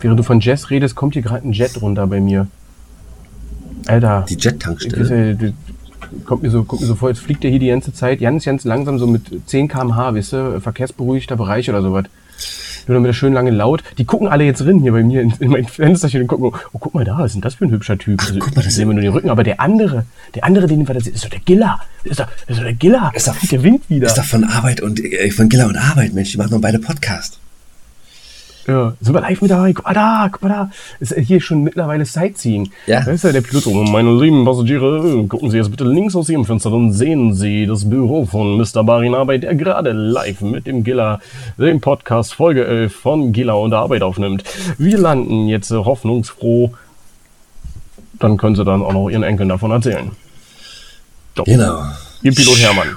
[0.00, 2.46] Während du von Jazz redest, kommt hier gerade ein Jet runter bei mir.
[3.86, 4.24] Alter.
[4.28, 5.52] Die Jet-Tankstelle.
[6.24, 8.44] Kommt mir, so, kommt mir so vor, jetzt fliegt der hier die ganze Zeit ganz,
[8.44, 12.04] ganz langsam so mit 10 km/h, weißt du, verkehrsberuhigter Bereich oder sowas.
[12.86, 13.82] Nur damit er schön lange laut.
[13.98, 16.78] Die gucken alle jetzt drin hier bei mir in, in mein Fensterchen und gucken, oh,
[16.78, 18.20] guck mal da, was ist denn das für ein hübscher Typ?
[18.22, 20.04] Ach, Also, guck mal, das sehen wir nur den Rücken, aber der andere,
[20.36, 21.80] der andere, den wir da sehen, ist doch der Giller.
[22.04, 23.10] Ist doch, ist doch der Giller.
[23.14, 24.06] Ist doch- der Wind wieder.
[24.06, 26.78] Ist doch von Arbeit und äh, von Giller und Arbeit, Mensch, die machen doch beide
[26.78, 27.40] Podcast.
[28.66, 29.72] Ja, sind wir live mit dabei?
[29.72, 30.70] Guck mal da, guck mal da.
[30.98, 32.70] Ist hier schon mittlerweile Sightseeing.
[32.86, 33.02] Ja.
[33.04, 33.66] Da ist ja der Pilot.
[33.68, 37.66] Oh, meine lieben Passagiere, gucken Sie jetzt bitte links aus Ihrem Fenster, dann sehen Sie
[37.66, 38.82] das Büro von Mr.
[38.82, 41.20] Barin Arbeit, der gerade live mit dem Giller
[41.58, 44.42] den Podcast Folge 11 von Giller und Arbeit aufnimmt.
[44.78, 46.74] Wir landen jetzt hoffnungsfroh.
[48.18, 50.10] Dann können Sie dann auch noch Ihren Enkeln davon erzählen.
[51.36, 51.82] So, Genau.
[52.22, 52.88] Ihr Pilot Hermann.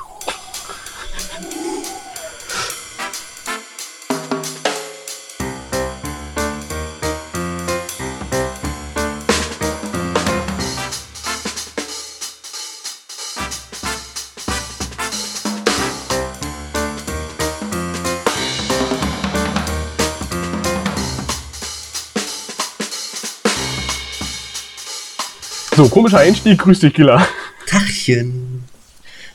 [25.79, 26.59] So, komischer Einstieg.
[26.59, 27.25] Grüß dich, Giller.
[27.65, 28.65] Tachchen.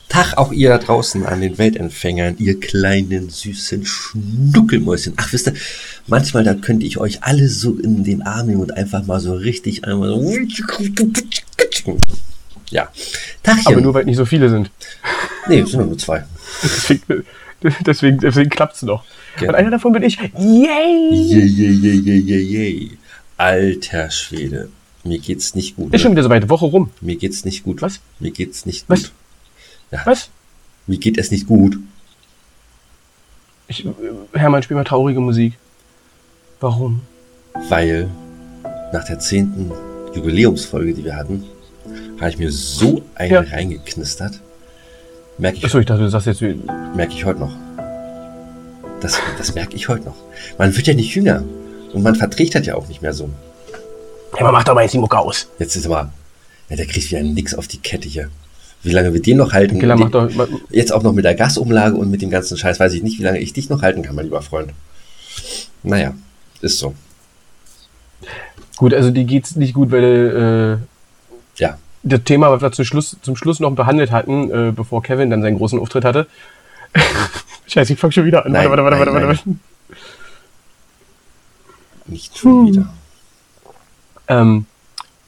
[0.09, 5.13] Tag auch ihr da draußen an den Weltempfängern, ihr kleinen, süßen Schnuckelmäuschen.
[5.15, 5.55] Ach, wisst ihr,
[6.05, 9.33] manchmal, da könnte ich euch alle so in den Arm nehmen und einfach mal so
[9.33, 10.37] richtig einmal so.
[12.69, 12.89] Ja.
[13.41, 13.65] Tachchen.
[13.65, 14.69] Aber nur weil nicht so viele sind.
[15.47, 16.25] nee, es sind nur zwei.
[16.61, 17.25] Deswegen,
[17.83, 19.03] deswegen, deswegen klappt's noch.
[19.41, 19.49] Ja.
[19.49, 20.19] Und einer davon bin ich.
[20.37, 21.09] Yay!
[21.11, 22.89] Je, je, je, je, je, je.
[23.35, 24.69] Alter Schwede.
[25.05, 25.93] Mir geht's nicht gut.
[25.93, 26.49] Ist schon wieder so weit.
[26.49, 26.89] Woche rum.
[26.99, 27.81] Mir geht's nicht gut.
[27.81, 27.99] Was?
[28.19, 29.03] Mir geht's nicht Was?
[29.03, 29.11] gut.
[29.91, 30.01] Ja.
[30.05, 30.29] Was?
[30.87, 31.77] Mir geht es nicht gut.
[33.67, 33.87] Ich,
[34.33, 35.53] Hermann, spiel mal traurige Musik.
[36.59, 37.01] Warum?
[37.69, 38.09] weil
[38.91, 39.71] nach der zehnten
[40.13, 41.45] Jubiläumsfolge, die wir hatten,
[42.19, 43.39] habe ich mir so eine Ja.
[43.41, 44.41] reingeknistert.
[45.37, 46.41] Merke ich, Achso, ich dachte, du sagst jetzt.
[46.41, 47.53] merke ich heute noch.
[49.01, 50.15] Das, das merke ich heute noch.
[50.57, 51.43] Man wird ja nicht jünger.
[51.93, 53.29] Und man verträgt das ja auch nicht mehr so.
[54.35, 55.47] Hermann, mach doch mal jetzt die Mucke aus.
[55.59, 56.11] Jetzt ist aber,
[56.69, 58.29] ja, der kriegt wieder nix auf die Kette hier.
[58.83, 59.79] Wie lange wir den noch halten?
[59.79, 60.29] Killer, Den- doch.
[60.69, 63.23] Jetzt auch noch mit der Gasumlage und mit dem ganzen Scheiß, weiß ich nicht, wie
[63.23, 64.71] lange ich dich noch halten kann, mein lieber Freund.
[65.83, 66.13] Naja,
[66.61, 66.93] ist so.
[68.77, 70.79] Gut, also die geht's nicht gut, weil
[71.57, 75.01] äh, Ja, das Thema, was wir zum Schluss, zum Schluss noch behandelt hatten, äh, bevor
[75.01, 76.27] Kevin dann seinen großen Auftritt hatte.
[77.67, 78.51] Scheiße, ich fang schon wieder an.
[78.51, 79.59] Nein, warte, warte, warte, nein, warte, warte.
[82.05, 82.93] nicht schon wieder.
[84.27, 84.65] Ähm,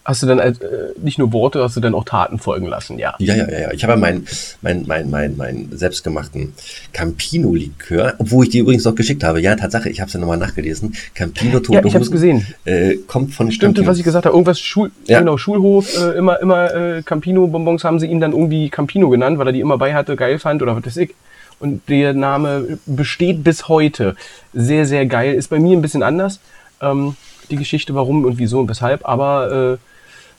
[0.06, 2.98] hast du dann als, äh, nicht nur Worte, hast du dann auch Taten folgen lassen,
[2.98, 3.16] ja.
[3.20, 3.72] Ja, ja, ja, ja.
[3.74, 4.26] Ich habe ja meinen
[4.62, 6.54] mein, mein, mein, mein selbstgemachten
[6.94, 9.42] Campino-Likör, obwohl ich die übrigens noch geschickt habe.
[9.42, 10.94] Ja, Tatsache, ich habe es ja nochmal nachgelesen.
[11.14, 12.48] Campino Tote Ja, ich hab's Hosen, gesehen.
[12.64, 13.92] Äh, kommt von Stimmt, Campino.
[13.92, 15.20] was ich gesagt habe, irgendwas Schul Ja.
[15.20, 19.48] genau, Schulhof, äh, immer, immer äh, Campino-Bonbons haben sie ihn dann irgendwie Campino genannt, weil
[19.48, 21.16] er die immer bei hatte, geil fand oder was weiß ich.
[21.60, 24.16] Und der Name besteht bis heute.
[24.54, 25.34] Sehr, sehr geil.
[25.34, 26.40] Ist bei mir ein bisschen anders,
[26.82, 27.16] ähm,
[27.52, 29.78] die Geschichte, warum und wieso und weshalb, aber äh,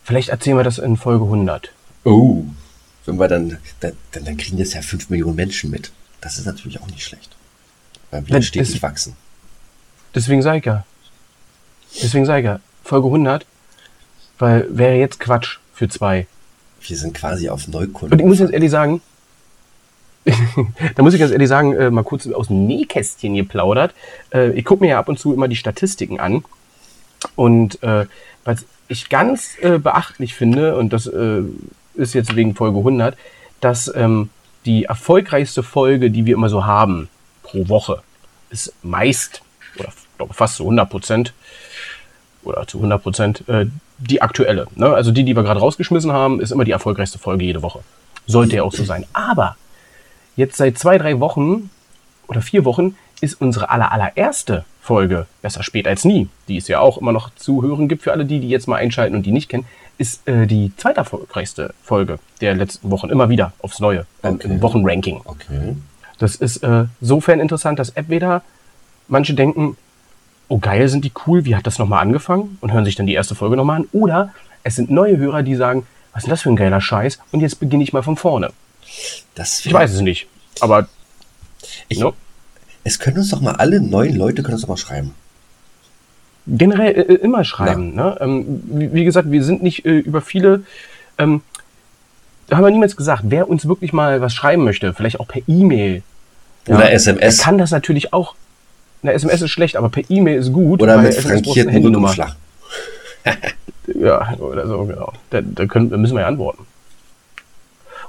[0.04, 1.70] vielleicht erzählen wir das in Folge 100.
[2.04, 2.44] Oh.
[3.06, 5.90] Wenn wir dann, dann, dann kriegen das ja 5 Millionen Menschen mit.
[6.20, 7.34] Das ist natürlich auch nicht schlecht.
[8.10, 9.16] Weil wir stetig ist- wachsen.
[10.14, 10.84] Deswegen sag ich ja.
[12.02, 12.60] Deswegen sag ich ja.
[12.84, 13.44] Folge 100,
[14.38, 16.26] weil wäre jetzt Quatsch für zwei.
[16.80, 18.18] Wir sind quasi auf Und Neukunden.
[18.18, 19.02] ich muss jetzt ehrlich sagen,
[20.96, 23.94] da muss ich ganz ehrlich sagen, äh, mal kurz aus dem Nähkästchen geplaudert.
[24.32, 26.44] Äh, ich gucke mir ja ab und zu immer die Statistiken an.
[27.36, 28.06] Und äh,
[28.44, 31.42] was ich ganz äh, beachtlich finde, und das äh,
[31.94, 33.16] ist jetzt wegen Folge 100,
[33.60, 34.30] dass ähm,
[34.64, 37.08] die erfolgreichste Folge, die wir immer so haben
[37.42, 38.02] pro Woche,
[38.50, 39.42] ist meist,
[39.78, 41.34] oder glaube fast zu 100 Prozent,
[42.42, 43.66] oder zu 100 Prozent, äh,
[43.98, 44.66] die aktuelle.
[44.74, 44.88] Ne?
[44.88, 47.80] Also die, die wir gerade rausgeschmissen haben, ist immer die erfolgreichste Folge jede Woche.
[48.26, 49.06] Sollte ja auch so sein.
[49.12, 49.56] Aber
[50.36, 51.70] jetzt seit zwei, drei Wochen
[52.26, 56.80] oder vier Wochen ist unsere aller, allererste Folge, besser spät als nie, die es ja
[56.80, 59.32] auch immer noch zu hören gibt für alle die, die jetzt mal einschalten und die
[59.32, 59.66] nicht kennen,
[59.98, 64.46] ist äh, die zweiterfolgreichste Folge der letzten Wochen, immer wieder aufs Neue, im- Okay.
[64.48, 65.20] im Wochenranking.
[65.24, 65.76] Okay.
[66.18, 68.42] Das ist äh, sofern interessant, dass entweder
[69.08, 69.76] manche denken,
[70.48, 73.12] oh geil, sind die cool, wie hat das nochmal angefangen und hören sich dann die
[73.14, 73.88] erste Folge nochmal an.
[73.92, 74.32] Oder
[74.64, 77.40] es sind neue Hörer, die sagen, was ist denn das für ein geiler Scheiß und
[77.40, 78.52] jetzt beginne ich mal von vorne.
[79.34, 80.28] Das Ich weiß es nicht,
[80.60, 80.88] aber
[81.88, 82.14] Ich, no,
[82.88, 85.14] Es können uns doch mal alle neuen Leute können uns doch mal schreiben.
[86.46, 87.94] generell äh, immer schreiben.
[87.94, 88.16] Ne?
[88.18, 90.62] Ähm, wie, wie gesagt, wir sind nicht äh, über viele...
[91.18, 91.42] Ähm,
[92.46, 95.42] da haben wir niemals gesagt, wer uns wirklich mal was schreiben möchte, vielleicht auch per
[95.46, 96.02] E-Mail,
[96.66, 97.38] Oder der SMS.
[97.38, 98.34] kann das natürlich auch.
[99.02, 100.80] Na, SMS ist schlecht, aber per E-Mail ist gut.
[100.80, 102.08] Oder mit SMS frankierten Handynummer.
[102.08, 102.36] Rundumschlag.
[103.94, 105.12] Ja, oder so, genau.
[105.30, 106.66] Da, da können, da müssen wir ja antworten.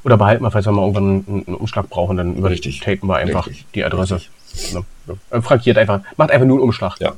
[0.04, 2.80] Oder behalten wir, falls wir mal irgendwann einen, einen Umschlag brauchen, dann über Richtig.
[2.80, 3.66] tapen wir einfach Richtig.
[3.75, 4.22] die Adresse.
[4.74, 4.84] Ne?
[5.31, 5.42] Ja.
[5.42, 7.00] Frankiert einfach, macht einfach nur einen Umschlag.
[7.00, 7.13] Ja.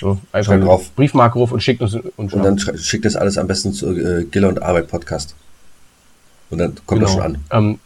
[0.00, 0.90] So, einfach Schreibt einen drauf.
[0.92, 2.38] Briefmarke drauf und schickt uns einen Umschlag.
[2.38, 5.34] Und dann sch- schickt das alles am besten zu äh, Giller und Arbeit Podcast.
[6.50, 7.44] Und dann kommt das schon an.
[7.50, 7.78] Ähm,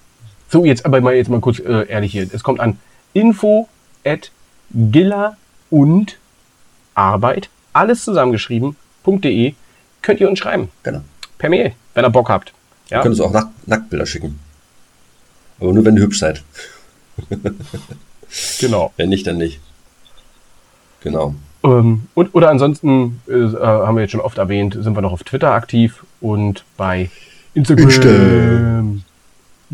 [0.51, 2.29] so, jetzt aber mal jetzt mal kurz äh, ehrlich hier.
[2.33, 2.79] Es kommt an
[3.15, 3.69] info
[4.05, 4.31] at
[4.75, 5.37] gilla
[5.71, 6.19] und
[6.95, 9.55] Arbeit, alles zusammengeschrieben.de,
[10.03, 10.69] könnt ihr uns schreiben.
[10.83, 11.01] Genau.
[11.39, 12.53] Per Mail, wenn ihr Bock habt.
[12.93, 14.39] Ja, könnt uns auch Nack Nacktbilder schicken.
[15.59, 16.43] Aber nur wenn ihr hübsch seid.
[18.61, 18.93] genau.
[18.97, 19.61] Wenn nicht, dann nicht.
[21.01, 21.35] Genau.
[21.65, 25.25] Ähm, und, oder ansonsten, äh, haben wir jetzt schon oft erwähnt, sind wir noch auf
[25.25, 27.11] Twitter aktiv und bei
[27.55, 27.89] Instagram.
[27.89, 28.09] Insta.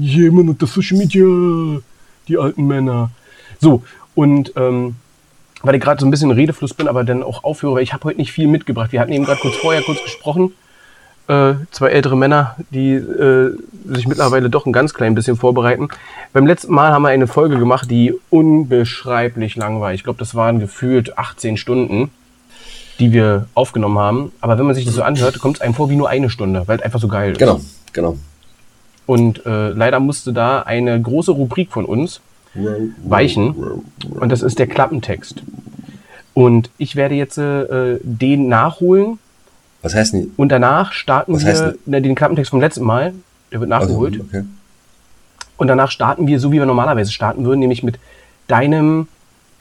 [0.01, 1.81] Yeah, man, und das Social Media.
[2.29, 3.11] Die alten Männer.
[3.59, 3.83] So,
[4.15, 4.95] und ähm,
[5.63, 8.05] weil ich gerade so ein bisschen Redefluss bin, aber dann auch aufhöre, weil ich habe
[8.05, 8.93] heute nicht viel mitgebracht.
[8.93, 10.53] Wir hatten eben gerade kurz vorher kurz gesprochen.
[11.29, 13.55] Äh, zwei ältere Männer, die äh,
[13.85, 15.89] sich mittlerweile doch ein ganz klein bisschen vorbereiten.
[16.33, 19.93] Beim letzten Mal haben wir eine Folge gemacht, die unbeschreiblich lang war.
[19.93, 22.11] Ich glaube, das waren gefühlt 18 Stunden,
[22.99, 24.33] die wir aufgenommen haben.
[24.41, 26.63] Aber wenn man sich das so anhört, kommt es einem vor wie nur eine Stunde,
[26.67, 27.39] weil es einfach so geil ist.
[27.39, 27.61] Genau.
[27.93, 28.17] Genau.
[29.05, 32.21] Und äh, leider musste da eine große Rubrik von uns
[33.05, 33.55] weichen.
[34.19, 35.43] Und das ist der Klappentext.
[36.33, 39.19] Und ich werde jetzt äh, den nachholen
[39.83, 40.33] Was heißt denn?
[40.37, 43.15] und danach starten Was wir ne, den Klappentext vom letzten Mal.
[43.53, 44.21] Der wird Also, nachgeholt.
[44.21, 44.45] okay.
[45.57, 47.99] Und danach starten wir, so wie wir normalerweise starten würden, nämlich mit
[48.47, 49.09] deinem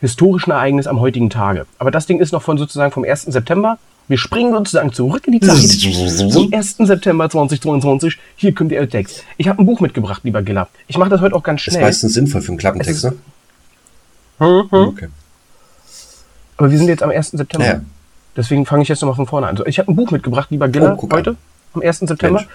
[0.00, 1.66] historischen Ereignis am heutigen Tage.
[1.78, 3.22] Aber das Ding ist noch von sozusagen vom 1.
[3.24, 3.78] September.
[4.06, 5.56] Wir springen sozusagen zurück in die Zeit.
[6.32, 6.76] Zum 1.
[6.78, 8.16] September 2022.
[8.36, 9.24] Hier kommt der Text.
[9.36, 10.68] Ich habe ein Buch mitgebracht, lieber Giller.
[10.86, 11.82] Ich mache das heute auch ganz Ist schnell.
[11.82, 13.12] meistens sinnvoll für einen Klappentext, ne?
[14.40, 14.68] Mhm.
[14.72, 15.08] Okay.
[16.56, 17.30] Aber wir sind jetzt am 1.
[17.32, 17.66] September.
[17.66, 17.80] Ja.
[18.38, 19.56] Deswegen fange ich jetzt nochmal von vorne an.
[19.56, 21.18] Also ich habe ein Buch mitgebracht, lieber Giller, Oh, guck an.
[21.18, 21.36] heute,
[21.74, 21.98] am 1.
[21.98, 22.38] September.
[22.40, 22.48] Mensch.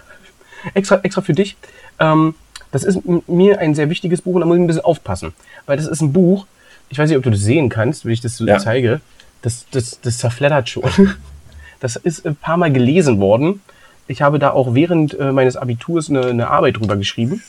[0.74, 1.58] Extra, extra für dich.
[2.00, 2.34] Ähm,
[2.72, 5.34] das ist mir ein sehr wichtiges Buch und da muss ich ein bisschen aufpassen.
[5.66, 6.48] Weil das ist ein Buch,
[6.90, 8.58] ich weiß nicht, ob du das sehen kannst, wenn ich das so Ja.
[8.60, 9.02] zeige.
[9.42, 10.84] Das, das, das zerfleddert schon.
[11.82, 13.62] Das ist ein paar Mal gelesen worden.
[14.08, 17.44] Ich habe da auch während äh, meines Abiturs eine, eine Arbeit drüber geschrieben.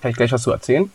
[0.00, 0.92] Kann ich gleich was zu erzählen.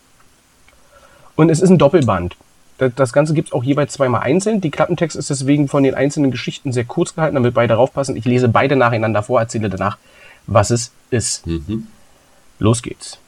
[1.35, 2.37] Und es ist ein Doppelband.
[2.77, 4.59] Das, Ganze gibt es auch jeweils zweimal einzeln.
[4.59, 8.15] Die Klappentext ist deswegen von den einzelnen Geschichten sehr kurz gehalten, damit beide raufpassen.
[8.15, 9.97] Ich lese beide nacheinander vor, erzähle danach,
[10.47, 11.45] was es ist.
[11.45, 11.87] Mhm.
[12.59, 13.19] Los geht's.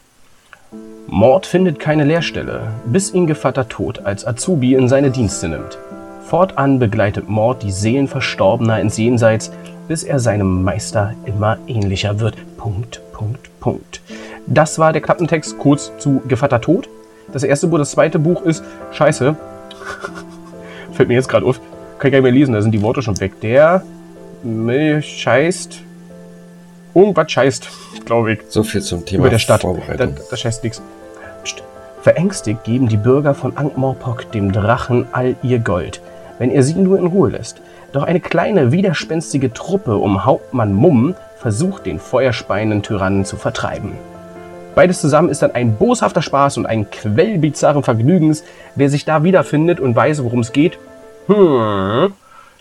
[1.08, 5.78] Mord findet keine Lehrstelle, bis ihn Gevatter Tod als Azubi in seine Dienste nimmt.
[6.26, 9.52] Fortan begleitet Mord die Seelen Verstorbener ins Jenseits,
[9.88, 12.36] bis er seinem Meister immer ähnlicher wird.
[12.58, 14.02] Punkt, Punkt, Punkt.
[14.48, 16.90] Das war der Klappentext kurz zu Gevatter Tod.
[17.32, 19.36] Das erste Buch, das zweite Buch ist Scheiße.
[20.94, 21.60] Fällt mir jetzt gerade auf.
[22.00, 23.40] Kann ich gar nicht mehr lesen, da sind die Worte schon weg.
[23.42, 23.84] Der
[24.44, 25.82] Milch scheißt.
[26.94, 27.70] Irgendwas scheißt,
[28.06, 29.64] glaube ich So viel zum Thema über der Stadt.
[29.64, 30.16] Da, Vorbereitung.
[30.30, 30.82] da scheißt nix.
[31.44, 31.64] Psst.
[32.02, 36.02] Verängstigt geben die Bürger von Ankh-Morpok dem Drachen all ihr Gold,
[36.38, 37.62] wenn er sie nur in Ruhe lässt.
[37.92, 43.94] Doch eine kleine, widerspenstige Truppe um Hauptmann Mumm versucht, den feuerspeienden Tyrannen zu vertreiben.
[44.76, 48.44] Beides zusammen ist dann ein boshafter Spaß und ein Quell bizarren Vergnügens.
[48.76, 50.78] Wer sich da wiederfindet und weiß, worum es geht,
[51.28, 52.14] hm,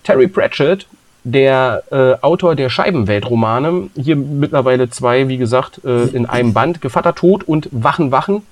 [0.05, 0.87] Terry Pratchett,
[1.25, 7.15] der äh, Autor der Scheibenweltromane, hier mittlerweile zwei, wie gesagt, äh, in einem Band, Gevatter
[7.15, 8.43] Tod und Wachen, Wachen.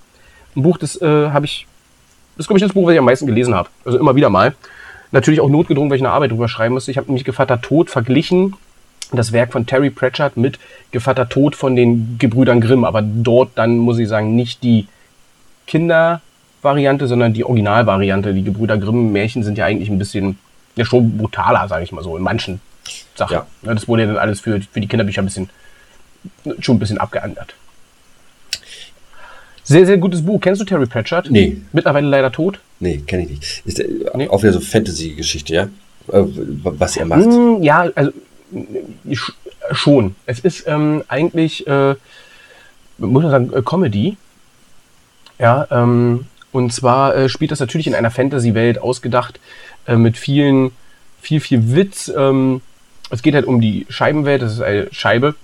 [0.57, 1.67] Ein Buch, das äh, habe ich,
[2.37, 3.69] das ist, glaube ich, das Buch, was ich am meisten gelesen habe.
[3.85, 4.55] Also immer wieder mal.
[5.13, 6.91] Natürlich auch notgedrungen, weil ich eine Arbeit drüber schreiben musste.
[6.91, 8.55] Ich habe nämlich Gevatter Tod verglichen,
[9.19, 10.59] das Werk von Terry Pratchett mit
[10.91, 12.85] Gevatter Tod von den Gebrüdern Grimm.
[12.85, 14.87] Aber dort dann, muss ich sagen, nicht die
[15.67, 18.35] Kindervariante, sondern die Originalvariante.
[18.35, 20.39] Die Gebrüder Grimm Märchen sind ja eigentlich ein bisschen,
[20.77, 22.61] ja schon brutaler, sage ich mal so, in manchen
[23.15, 23.35] Sachen.
[23.35, 23.47] Ja.
[23.63, 25.51] Ja, Das wurde ja dann alles für, für die Kinderbücher ein bisschen,
[26.61, 27.55] schon ein bisschen abgeändert.
[29.65, 30.41] Sehr, sehr gutes Buch.
[30.41, 31.31] Kennst du Terry Pratchett?
[31.31, 31.59] Nee.
[31.73, 32.59] Mittlerweile leider tot.
[32.81, 33.63] Nee, kenne ich nicht.
[33.65, 34.29] Ist der, Nee.
[34.29, 35.63] auch wieder so Fantasy-Geschichte, ja?
[36.13, 36.25] Äh,
[36.65, 37.27] was er macht.
[37.27, 38.13] Mm, ja, also äh,
[39.73, 40.15] schon.
[40.27, 41.95] Es ist ähm, eigentlich, äh,
[42.99, 44.17] muss man sagen, äh, Comedy.
[45.39, 49.41] Ja, ähm, und zwar äh, spielt das natürlich in einer Fantasy-Welt ausgedacht
[49.87, 50.71] äh, mit vielen,
[51.21, 52.13] viel, viel Witz.
[52.15, 52.61] Ähm,
[53.11, 55.35] es geht halt um die Scheibenwelt, das ist eine Scheibe,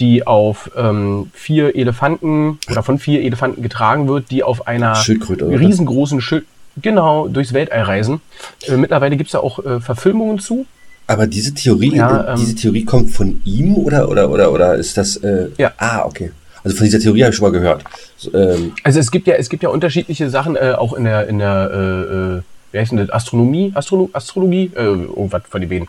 [0.00, 6.20] die auf ähm, vier Elefanten oder von vier Elefanten getragen wird, die auf einer riesengroßen
[6.20, 6.46] Schild
[6.80, 8.20] genau durchs Weltall reisen.
[8.66, 10.66] Äh, mittlerweile gibt es da auch äh, Verfilmungen zu.
[11.08, 14.74] Aber diese Theorie, Ja, äh, ähm, diese Theorie kommt von ihm oder oder oder oder
[14.76, 15.16] ist das?
[15.16, 15.72] Äh, Ja.
[15.78, 16.30] Ah, okay.
[16.62, 17.82] Also von dieser Theorie habe ich schon mal gehört.
[18.18, 21.26] So, ähm, Also es gibt ja, es gibt ja unterschiedliche Sachen, äh, auch in der,
[21.26, 23.10] in der, äh, äh, wie heißt denn das?
[23.10, 25.88] Astronomie, Astro Astrologie, äh, irgendwas von den beiden.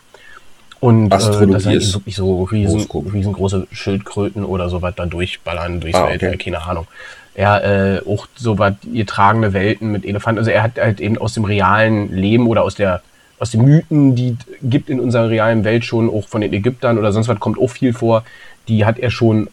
[0.80, 5.98] Und Astrologie äh, halt ist wirklich so riesen, riesengroße Schildkröten oder sowas da durchballern durchs
[5.98, 6.38] Ah, Weltall, okay.
[6.44, 6.86] keine Ahnung.
[7.34, 10.38] Er äh, auch so was getragene Welten mit Elefanten.
[10.38, 13.02] Also er hat halt eben aus dem realen Leben oder aus der
[13.40, 17.10] aus den Mythen, die gibt in unserer realen Welt schon, auch von den Ägyptern oder
[17.12, 18.24] sonst was kommt auch viel vor,
[18.68, 19.48] die hat er schon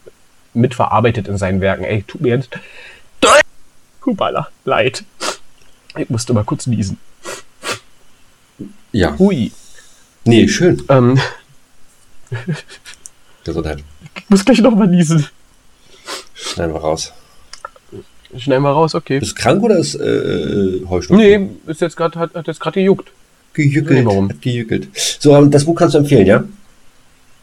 [0.53, 1.85] mitverarbeitet in seinen Werken.
[1.85, 2.49] Ey, tut mir jetzt
[4.01, 5.03] Kupala, leid.
[5.97, 6.97] Ich musste mal kurz niesen.
[8.93, 9.17] Ja.
[9.19, 9.51] Hui.
[10.23, 10.81] Nee, schön.
[10.87, 11.19] Ähm,
[13.43, 13.83] Gesundheit.
[14.15, 15.27] ich muss gleich nochmal niesen.
[16.33, 17.11] Schneiden wir raus.
[18.37, 19.19] Schnell mal raus, okay.
[19.19, 21.17] Bist du krank oder ist äh, Heuschnupfen?
[21.17, 23.11] Nee, ist jetzt grad, hat, hat jetzt gerade gejuckt.
[23.57, 24.05] Gejückelt.
[24.05, 24.29] Warum?
[24.39, 24.89] Gejückelt.
[24.93, 26.43] So, ähm, das Buch kannst du empfehlen, ja?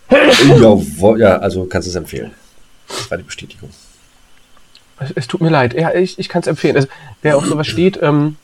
[1.18, 2.30] ja, also kannst du es empfehlen.
[2.86, 3.68] Das war die Bestätigung.
[5.00, 5.74] Es, es tut mir leid.
[5.74, 6.76] Ja, ich, ich kann es empfehlen.
[6.76, 6.86] Also,
[7.22, 8.36] wer auf sowas steht, ähm,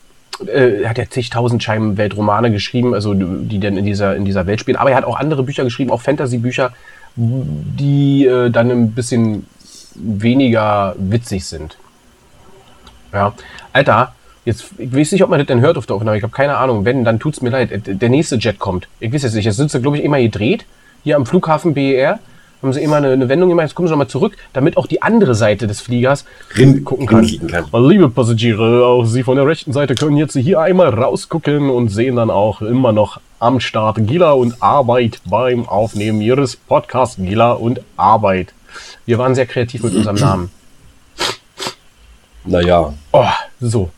[0.45, 4.49] äh, er hat ja zigtausend Scheiben Weltromane geschrieben, also die dann in dieser, in dieser
[4.49, 4.77] Welt spielen.
[4.77, 6.73] Aber er hat auch andere Bücher geschrieben, auch Fantasy-Bücher,
[7.15, 9.47] die äh, dann ein bisschen
[9.95, 11.77] weniger witzig sind.
[13.13, 13.33] Ja,
[13.73, 14.13] Alter,
[14.45, 16.17] jetzt, ich weiß nicht, ob man das denn hört auf der Aufnahme.
[16.17, 16.85] Ich habe keine Ahnung.
[16.85, 17.71] Wenn, dann tut's mir leid.
[17.87, 18.89] Der nächste Jet kommt.
[19.01, 19.45] Ich weiß jetzt nicht.
[19.45, 20.65] Jetzt sind sie, glaube ich, immer gedreht.
[21.05, 22.19] Hier am Flughafen BER.
[22.63, 23.65] Haben sie immer eine, eine Wendung gemacht.
[23.69, 26.27] Jetzt kommen sie nochmal zurück, damit auch die andere Seite des Fliegers
[26.59, 27.27] Rin- gucken kann.
[27.49, 27.65] kann.
[27.89, 32.17] Liebe Passagiere, auch Sie von der rechten Seite können jetzt hier einmal rausgucken und sehen
[32.17, 37.81] dann auch immer noch am Start Gila und Arbeit beim Aufnehmen Ihres Podcasts Gila und
[37.97, 38.53] Arbeit.
[39.07, 40.51] Wir waren sehr kreativ mit unserem Namen.
[42.45, 43.25] Naja, Oh,
[43.61, 43.91] so.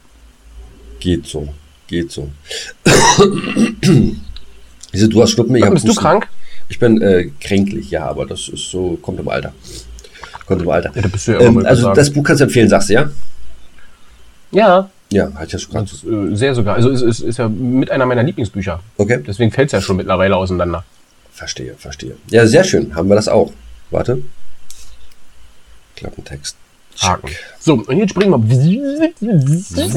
[1.03, 1.49] Geht so.
[1.89, 2.31] Geht so.
[4.93, 6.29] Wieso, du hast Schnuppen, ich Bist du krank?
[6.69, 9.53] Ich bin äh, kränklich, ja, aber das ist so, kommt im Alter.
[10.47, 10.91] Kommt im Alter.
[10.95, 11.97] Ja, da bist du ja Ähm, also gesagt.
[11.99, 13.11] das Buch kannst du empfehlen, sagst du, ja?
[14.53, 16.77] Ja, Ja, hatte ich ja schon ganz, äh, sehr sogar.
[16.77, 18.81] Also es ist, ist ja mit einer meiner Lieblingsbücher.
[18.97, 20.85] Okay, Deswegen fällt es ja schon mittlerweile auseinander.
[21.33, 22.17] verstehe, verstehe.
[22.31, 23.53] Ja, sehr schön, haben wir das auch.
[23.91, 24.23] Warte.
[25.97, 26.57] Klappentext.
[27.01, 27.31] Haken.
[27.61, 28.63] So, und jetzt springen wir.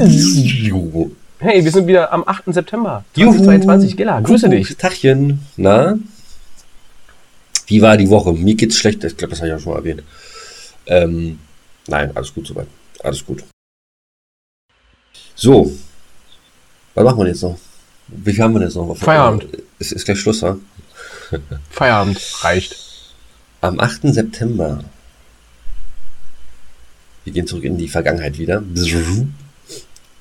[0.08, 1.10] Juhu.
[1.38, 2.44] Hey, wir sind wieder am 8.
[2.46, 3.96] September 2022.
[3.96, 4.76] Gilla, grüße Kuckuck, dich.
[4.76, 5.40] Tachchen.
[5.56, 5.98] Na?
[7.66, 8.32] Wie war die Woche?
[8.32, 9.04] Mir geht's schlecht.
[9.04, 10.02] Ich glaube, das habe ich auch schon mal erwähnt.
[10.86, 11.38] Ähm,
[11.88, 12.68] nein, alles gut soweit.
[13.02, 13.44] Alles gut.
[15.34, 15.72] So.
[16.94, 17.58] Was machen wir jetzt noch?
[18.08, 18.96] Wie viel haben wir jetzt noch?
[18.96, 19.46] Feierabend.
[19.78, 20.56] Es ist gleich Schluss, wa?
[21.70, 22.76] Feierabend reicht.
[23.60, 24.02] Am 8.
[24.14, 24.82] September.
[27.26, 28.62] Wir gehen zurück in die Vergangenheit wieder.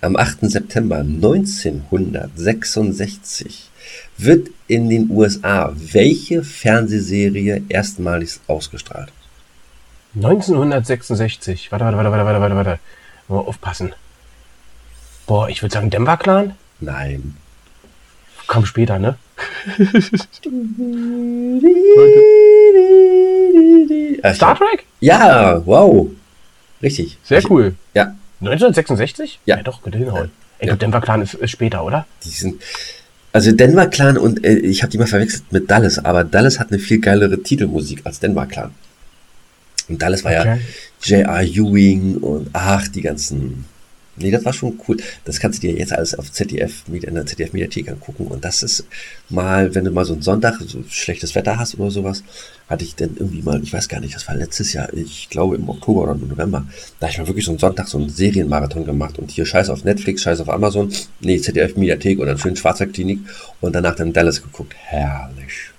[0.02, 0.50] Am 8.
[0.50, 3.70] September 1966
[4.18, 9.12] wird in den USA welche Fernsehserie erstmalig ausgestrahlt?
[10.16, 11.72] 1966.
[11.72, 12.80] Warte, warte, warte, warte, warte, warte, warte.
[13.28, 13.94] Mal aufpassen.
[15.28, 16.56] Boah, ich würde sagen Denver Clan.
[16.80, 17.38] Nein.
[18.48, 19.16] Kam später, ne?
[24.24, 24.86] Ah, Star Trek?
[25.02, 26.10] Ja, wow.
[26.82, 27.18] Richtig.
[27.24, 27.76] Sehr Ich- cool.
[27.94, 29.40] Ja, 1966?
[29.46, 29.62] Ja.
[29.64, 30.32] doch, könnte hinhauen.
[30.60, 30.76] Ich Ja.
[30.76, 32.06] glaube, Denver Clan ist, ist später, oder?
[32.24, 32.62] die sind.
[33.34, 36.70] Also Denver Clan und äh, ich habe die mal verwechselt mit Dallas, aber Dallas hat
[36.72, 38.72] eine viel geilere Titelmusik als Denver Clan.
[39.90, 40.60] Und Dallas war ja Okay.
[41.04, 41.44] J.R.
[41.44, 43.66] Ewing und ach, die ganzen.
[44.18, 44.98] Nee, das war schon cool.
[45.26, 48.28] Das kannst du dir jetzt alles auf ZDF, in der ZDF Mediathek angucken.
[48.28, 48.86] Und das ist
[49.30, 52.24] mal, wenn du mal so einen Sonntag, so schlechtes Wetter hast oder sowas,
[52.70, 55.56] hatte ich dann irgendwie mal, ich weiß gar nicht, das war letztes Jahr, ich glaube
[55.56, 56.66] im Oktober oder im November,
[57.00, 59.70] da habe ich mal wirklich so einen Sonntag so einen Serienmarathon gemacht und hier scheiß
[59.70, 63.20] auf Netflix, scheiß auf Amazon, nee, ZDF Mediathek oder schön Schwarzer Klinik
[63.62, 64.74] und danach dann Dallas geguckt.
[64.76, 65.72] Herrlich.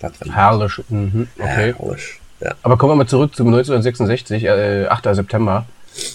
[0.00, 0.72] Herrlich.
[0.88, 1.28] Mhm.
[1.38, 1.74] Okay.
[1.78, 2.20] herrlich.
[2.40, 2.54] Ja.
[2.62, 5.14] Aber kommen wir mal zurück zum 1966, äh, 8.
[5.14, 5.64] September.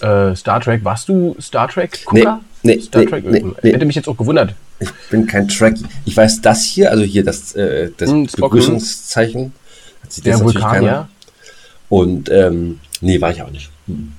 [0.01, 0.84] Äh, Star Trek.
[0.84, 2.39] Warst du Star Trek-Gucker?
[2.63, 3.25] Nee, nee, Star nee, Trek?
[3.25, 3.72] nee, nee.
[3.74, 4.53] Hätte mich jetzt auch gewundert.
[4.79, 5.86] Ich bin kein Trekkie.
[6.05, 9.51] Ich weiß das hier, also hier das, äh, das Hm, Spock, Begrüßungszeichen.
[10.03, 11.10] Hat sich Der Vulkan, ja.
[11.89, 13.69] Und ähm, nee, war ich auch nicht.
[13.88, 14.13] Mhm.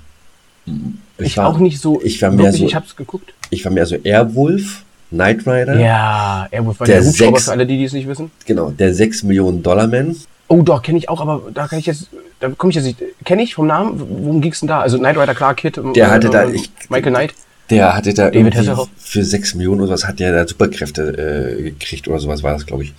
[1.18, 2.00] Ich, war, auch nicht so.
[2.02, 3.32] ich war mehr wirklich, so- Ich hab's geguckt.
[3.50, 7.52] Ich war mehr so Airwolf, Knight Rider, Ja, Airwolf war Der der, Hubschrauber sechs- für
[7.52, 8.30] alle, die, die es nicht wissen.
[8.46, 10.16] genau, der 6 Millionen Dollar Man.
[10.48, 12.08] Oh, doch, kenne ich auch, aber da kann ich jetzt,
[12.40, 14.80] da komme ich jetzt nicht, kenne ich vom Namen, worum ging's denn da?
[14.80, 17.34] Also Knight Rider, klar, Kid, Der äh, hatte da- äh, ich- Michael Knight.
[17.70, 21.62] Der hatte da David irgendwie für 6 Millionen oder was hat der da Superkräfte äh,
[21.64, 22.94] gekriegt oder sowas war das, glaube ich.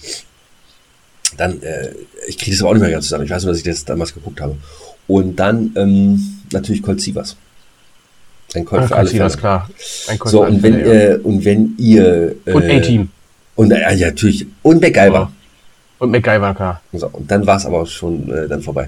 [1.37, 1.89] Dann, äh,
[2.27, 3.23] ich kriege das aber auch nicht mehr ganz zusammen.
[3.25, 4.57] Ich weiß nur, dass ich das damals geguckt habe.
[5.07, 6.19] Und dann ähm,
[6.51, 7.35] natürlich Colt Sievers.
[8.53, 9.69] Ein Colt Ah, für alle Sievers, klar.
[10.07, 11.15] Ein Colt So, und wenn, Fälle, ja.
[11.15, 12.35] äh, und wenn ihr.
[12.45, 13.09] Äh, Und A-Team.
[13.55, 14.45] Und äh, ja, natürlich.
[14.61, 15.31] Und MacGyver.
[15.99, 16.81] Und MacGyver, klar.
[16.93, 18.87] So, und dann war es aber auch schon äh, dann vorbei.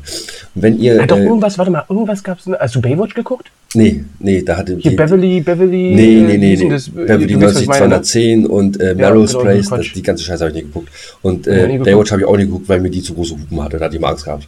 [0.56, 0.96] Und wenn ihr.
[0.96, 3.52] Ja, doch, äh, irgendwas, warte mal, irgendwas gab's, denn- hast du Baywatch geguckt?
[3.74, 5.94] Nee, nee, da hatte Hier die, Beverly, Beverly.
[5.96, 6.70] Nee, äh, nee, nee, nee.
[6.70, 6.90] das?
[6.90, 8.02] Beverly Du weißt, was 90 ich meine, ne?
[8.02, 10.90] 210 und äh, Ja, Melrose genau, Place, das, die ganze Scheiße habe ich nicht geguckt.
[11.22, 11.84] Und Ja, äh, geguckt.
[11.86, 13.78] Baywatch habe ich auch nicht geguckt, weil mir die zu große Hupen hatte.
[13.78, 14.48] Da hatte ich immer Angst gehabt.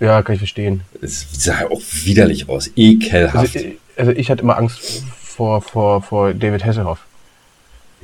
[0.00, 0.80] Ja, kann ich verstehen.
[1.00, 2.70] Es sah ja auch widerlich aus.
[2.76, 3.36] Ekelhaft.
[3.56, 7.00] Also, ich- also ich hatte immer Angst vor, vor, vor David Hasselhoff.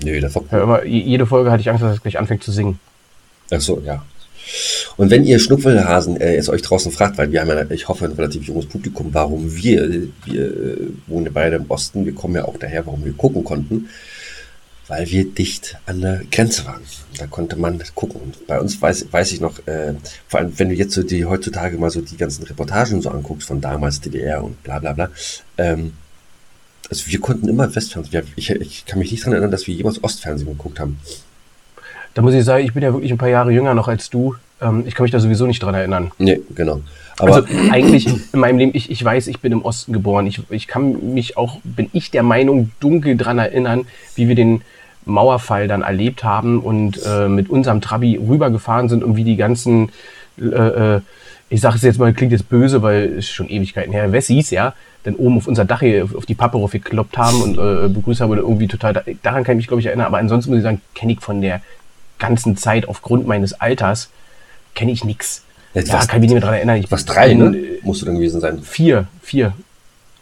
[0.04, 2.42] Nö, das war Ja, immer, je- jede Folge hatte ich Angst, dass er gleich anfängt
[2.42, 2.78] zu singen.
[3.50, 4.04] Ach so, ja.
[4.96, 8.04] Und wenn ihr Schnupfelhasen äh, es euch draußen fragt, weil wir haben ja, ich hoffe,
[8.04, 12.44] ein relativ junges Publikum, warum wir, wir äh, wohnen beide im Osten, wir kommen ja
[12.44, 13.88] auch daher, warum wir gucken konnten,
[14.86, 16.82] weil wir dicht an der Grenze waren.
[17.18, 18.20] Da konnte man gucken.
[18.20, 19.94] Und bei uns weiß, weiß ich noch, äh,
[20.28, 23.48] vor allem, wenn du jetzt so die heutzutage mal so die ganzen Reportagen so anguckst
[23.48, 25.10] von damals DDR und bla bla bla,
[25.56, 25.94] ähm,
[26.90, 28.26] also wir konnten immer Westfernsehen.
[28.36, 31.00] Ich, ich kann mich nicht daran erinnern, dass wir jemals Ostfernsehen geguckt haben.
[32.14, 34.36] Da muss ich sagen, ich bin ja wirklich ein paar Jahre jünger noch als du.
[34.60, 36.12] Ähm, ich kann mich da sowieso nicht dran erinnern.
[36.18, 36.80] Nee, genau.
[37.18, 40.26] Aber also eigentlich in meinem Leben, ich, ich weiß, ich bin im Osten geboren.
[40.26, 44.62] Ich, ich kann mich auch, bin ich der Meinung, dunkel dran erinnern, wie wir den
[45.04, 49.90] Mauerfall dann erlebt haben und äh, mit unserem Trabi rübergefahren sind und wie die ganzen,
[50.40, 51.00] äh, äh,
[51.50, 54.72] ich sage es jetzt mal, klingt jetzt böse, weil es schon Ewigkeiten her, Wessis, ja,
[55.04, 58.30] dann oben auf unser Dach hier, auf die Pappe gekloppt haben und äh, begrüßt haben
[58.30, 60.06] oder irgendwie total, daran kann ich mich, glaube ich, erinnern.
[60.06, 61.60] Aber ansonsten muss ich sagen, kenne ich von der
[62.26, 64.08] ganzen Zeit aufgrund meines Alters,
[64.74, 65.42] kenne ich nix.
[65.74, 66.76] Jetzt Ja, was- kann ich mich nicht mehr dran erinnern.
[66.76, 67.58] Ich was drei, bin, ne?
[67.82, 68.62] Musst du dann gewesen sein.
[68.62, 69.52] Vier, vier,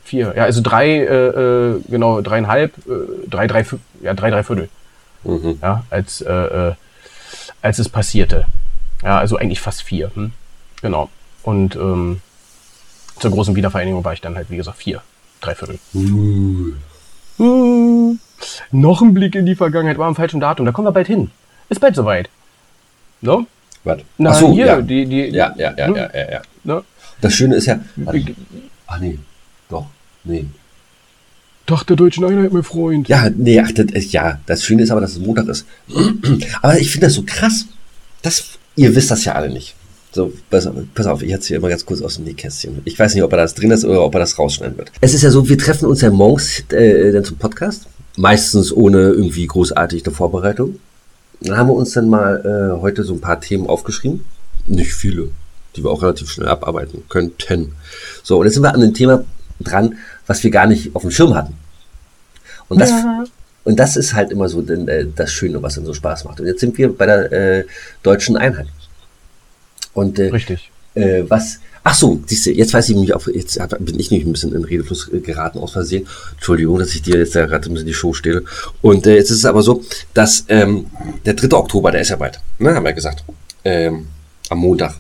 [0.04, 0.32] vier.
[0.36, 3.64] Ja, also drei, äh, äh, genau, dreieinhalb, äh, drei, drei,
[4.02, 4.68] ja, drei, drei Viertel.
[5.24, 5.58] Mhm.
[5.62, 6.72] Ja, als, äh, äh,
[7.60, 8.46] als es passierte.
[9.02, 10.10] Ja, also eigentlich fast vier.
[10.14, 10.32] Hm?
[10.80, 11.10] Genau.
[11.42, 12.20] Und ähm,
[13.18, 15.02] zur großen Wiedervereinigung war ich dann halt, wie gesagt, vier,
[15.40, 15.78] drei Viertel.
[15.94, 16.72] Uh.
[17.38, 18.18] Hm,
[18.70, 20.66] noch ein Blick in die Vergangenheit, war am falschen Datum.
[20.66, 21.30] Da kommen wir bald hin.
[21.72, 22.28] Ist bald soweit.
[23.22, 23.46] No?
[23.84, 24.04] Warte.
[24.18, 24.80] Na, Ach so, hier, ja.
[24.82, 25.96] die, die, ja, ja, ja, hm?
[25.96, 26.42] ja, ja, ja.
[26.64, 26.82] Ne?
[27.20, 27.80] Das Schöne ist ja.
[28.12, 28.34] Ich-
[28.86, 29.18] Ach nee,
[29.70, 29.86] doch,
[30.24, 30.44] nee.
[31.66, 33.08] Tag der deutschen Einheit, mein Freund.
[33.08, 35.64] Ja, nee, ach, das, ist- ja, das Schöne ist aber, dass es Montag ist.
[36.62, 37.66] Aber ich finde das so krass.
[38.20, 39.74] Das, ihr wisst das ja alle nicht.
[40.12, 42.82] So, pass, pass auf, ich erzähle immer ganz kurz aus dem Nähkästchen.
[42.84, 44.92] Ich weiß nicht, ob er das drin ist oder ob er das rausschneiden wird.
[45.00, 47.86] Es ist ja so, wir treffen uns ja morgens äh, dann zum Podcast.
[48.16, 50.78] Meistens ohne irgendwie großartig eine Vorbereitung.
[51.42, 52.40] Dann haben wir uns dann mal
[52.76, 54.24] äh, heute so ein paar Themen aufgeschrieben.
[54.66, 55.30] Nicht viele,
[55.76, 57.72] die wir auch relativ schnell abarbeiten könnten.
[58.22, 59.24] So, und jetzt sind wir an dem Thema
[59.60, 61.54] dran, was wir gar nicht auf dem Schirm hatten.
[62.68, 62.92] Und das,
[63.64, 66.40] und das ist halt immer so denn, äh, das Schöne, was dann so Spaß macht.
[66.40, 67.64] Und jetzt sind wir bei der äh,
[68.02, 68.66] deutschen Einheit.
[69.94, 70.70] Und äh, Richtig.
[70.94, 71.60] äh, was.
[71.84, 74.54] Ach so, siehst du, jetzt weiß ich mich auf, jetzt bin ich nämlich ein bisschen
[74.54, 76.06] in Redefluss äh, geraten aus Versehen.
[76.34, 78.44] Entschuldigung, dass ich dir jetzt da gerade ein bisschen die Show stehle.
[78.82, 79.82] Und äh, jetzt ist es aber so,
[80.14, 80.86] dass ähm,
[81.26, 81.56] der 3.
[81.56, 83.24] Oktober, der ist ja bald, ne, haben wir gesagt.
[83.64, 84.06] Ähm,
[84.48, 84.94] am Montag.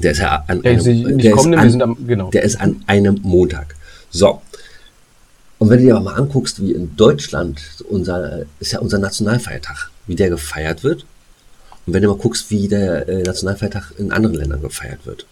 [0.00, 2.30] Der ist ja an ist nicht der ist an, am, genau.
[2.30, 3.74] der ist an einem Montag.
[4.10, 4.40] So.
[5.58, 9.90] Und wenn du dir aber mal anguckst, wie in Deutschland unser, ist ja unser Nationalfeiertag,
[10.06, 11.04] wie der gefeiert wird.
[11.84, 15.26] Und wenn du mal guckst, wie der äh, Nationalfeiertag in anderen Ländern gefeiert wird.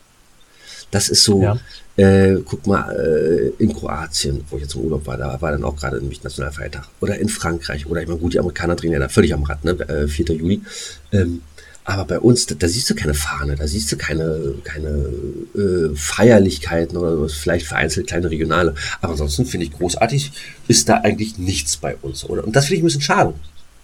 [0.90, 1.58] Das ist so, Ja.
[1.96, 5.64] äh, guck mal, äh, in Kroatien, wo ich jetzt im Urlaub war, da war dann
[5.64, 6.88] auch gerade nämlich Nationalfeiertag.
[7.00, 9.64] Oder in Frankreich, oder ich meine, gut, die Amerikaner drehen ja da völlig am Rad,
[9.64, 9.72] ne?
[9.88, 10.26] Äh, 4.
[10.36, 10.62] Juli.
[11.12, 11.42] Ähm,
[11.88, 14.88] aber bei uns, da, da siehst du keine Fahne, da siehst du keine, keine
[15.54, 18.74] äh, Feierlichkeiten oder vielleicht vereinzelt kleine regionale.
[19.00, 20.32] Aber ansonsten finde ich großartig,
[20.66, 22.24] ist da eigentlich nichts bei uns.
[22.28, 22.44] Oder?
[22.44, 23.34] Und das finde ich ein bisschen schade.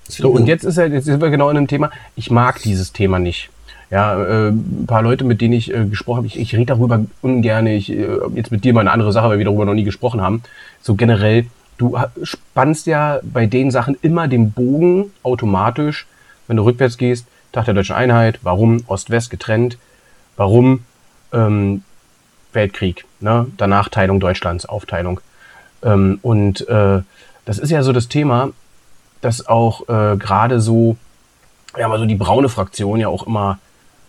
[0.08, 2.92] So, und jetzt ist halt, jetzt sind wir genau in einem Thema, ich mag dieses
[2.92, 3.50] Thema nicht.
[3.92, 7.04] Ja, äh, ein paar Leute, mit denen ich äh, gesprochen habe, ich, ich rede darüber
[7.20, 9.84] ungern, ich, äh, jetzt mit dir mal eine andere Sache, weil wir darüber noch nie
[9.84, 10.42] gesprochen haben.
[10.80, 11.44] So generell,
[11.76, 16.06] du spannst ja bei den Sachen immer den Bogen automatisch,
[16.46, 19.76] wenn du rückwärts gehst, Tag der Deutschen Einheit, warum Ost-West getrennt,
[20.38, 20.86] warum
[21.34, 21.82] ähm,
[22.54, 23.46] Weltkrieg, ne?
[23.58, 25.20] danach Teilung Deutschlands, Aufteilung.
[25.82, 27.02] Ähm, und äh,
[27.44, 28.52] das ist ja so das Thema,
[29.20, 30.96] dass auch äh, gerade so,
[31.76, 33.58] ja, mal so die braune Fraktion ja auch immer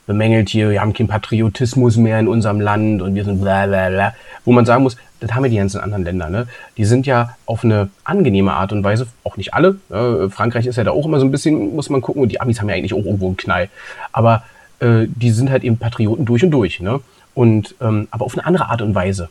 [0.05, 3.89] bemängelt hier, wir haben keinen Patriotismus mehr in unserem Land und wir sind bla bla
[3.89, 4.13] bla.
[4.45, 6.47] Wo man sagen muss, das haben ja die ganzen anderen Länder, ne?
[6.77, 9.77] Die sind ja auf eine angenehme Art und Weise, auch nicht alle.
[9.89, 10.29] Ne?
[10.29, 12.59] Frankreich ist ja da auch immer so ein bisschen, muss man gucken, und die Amis
[12.59, 13.69] haben ja eigentlich auch irgendwo einen Knall.
[14.11, 14.43] Aber
[14.79, 16.99] äh, die sind halt eben Patrioten durch und durch, ne?
[17.33, 19.29] Und ähm, aber auf eine andere Art und Weise.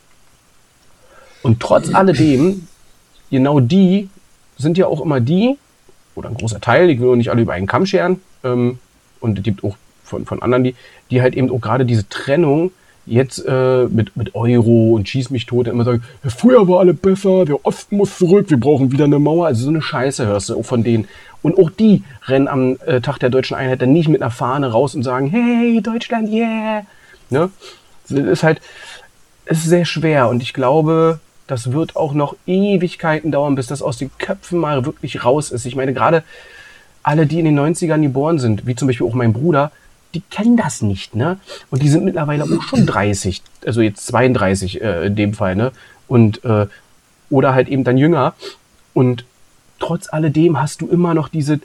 [1.43, 2.67] Und trotz alledem,
[3.31, 4.09] genau die
[4.57, 5.59] sind ja auch immer die,
[6.15, 8.79] oder ein großer Teil, ich will nicht alle über einen Kamm scheren, ähm,
[9.21, 9.77] und es gibt auch
[10.13, 10.75] von, von anderen, die,
[11.11, 12.71] die halt eben auch gerade diese Trennung
[13.05, 17.45] jetzt äh, mit, mit Euro und Schieß mich tot immer sagen, früher war alle besser,
[17.45, 19.47] der Osten muss zurück, wir brauchen wieder eine Mauer.
[19.47, 21.09] Also so eine Scheiße hörst du auch von denen.
[21.43, 24.71] Und auch die rennen am äh, Tag der deutschen Einheit dann nicht mit einer Fahne
[24.71, 26.87] raus und sagen, hey, Deutschland, yeah.
[27.31, 27.51] Ne?
[28.09, 28.61] Das ist halt,
[29.47, 33.99] ist sehr schwer und ich glaube, das wird auch noch Ewigkeiten dauern, bis das aus
[33.99, 35.67] den Köpfen mal wirklich raus ist.
[35.67, 36.23] Ich meine, gerade
[37.03, 39.73] alle, die in den 90ern geboren sind, wie zum Beispiel auch mein Bruder,
[40.15, 41.39] die kennen das nicht, ne?
[41.71, 45.73] Und die sind mittlerweile auch schon 30, also jetzt 32 äh, in dem Fall, ne?
[46.09, 46.67] Und äh,
[47.31, 48.35] oder halt eben dann jünger.
[48.95, 49.25] Und
[49.79, 51.61] trotz alledem hast du immer noch diese,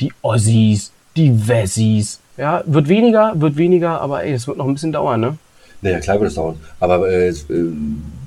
[0.00, 2.20] die Ossis, die Wessis.
[2.36, 5.38] Ja, wird weniger, wird weniger, aber ey, es wird noch ein bisschen dauern, ne?
[5.80, 6.56] Naja, klar wird es dauern.
[6.80, 7.34] Aber äh, äh,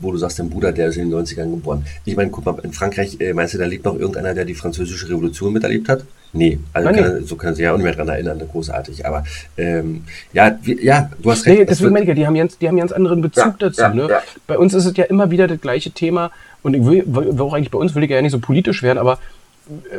[0.02, 1.86] wo du sagst, dein Bruder, der ist in den 90ern geboren.
[2.06, 4.56] Ich meine, guck mal, in Frankreich, äh, meinst du, da lebt noch irgendeiner, der die
[4.56, 6.04] französische Revolution miterlebt hat?
[6.32, 9.06] Nee, also Nein, kann, so können sie ja auch nicht mehr dran erinnern, großartig.
[9.06, 9.24] Aber
[9.58, 11.58] ähm, ja, wie, ja, du hast recht.
[11.58, 13.56] Nee, es deswegen meine ich ja, die haben ganz, die haben ganz anderen Bezug Ja,
[13.58, 13.82] dazu.
[13.82, 14.08] ja, ne?
[14.10, 14.22] ja.
[14.46, 17.04] Bei uns ist es ja immer wieder das gleiche Thema und ich will,
[17.40, 19.18] auch eigentlich bei uns will ich ja nicht so politisch werden, aber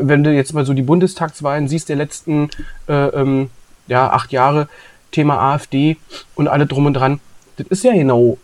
[0.00, 2.50] wenn du jetzt mal so die Bundestagswahlen siehst der letzten
[2.88, 3.50] äh, ähm,
[3.88, 4.68] ja, acht Jahre,
[5.10, 5.96] Thema AfD
[6.36, 7.18] und alle drum und dran,
[7.56, 8.38] das ist ja genau.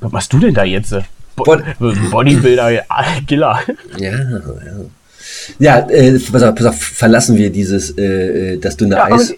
[0.00, 0.94] Was machst du denn da jetzt?
[1.34, 1.62] Bo Bod-
[2.10, 2.82] Bodybuilder, ja,
[3.26, 3.60] Giller.
[3.98, 4.40] Ja, ja.
[5.58, 9.34] Ja, äh, pass auf, pass auf, verlassen wir dieses, äh, äh, das dünne Ja, Eis.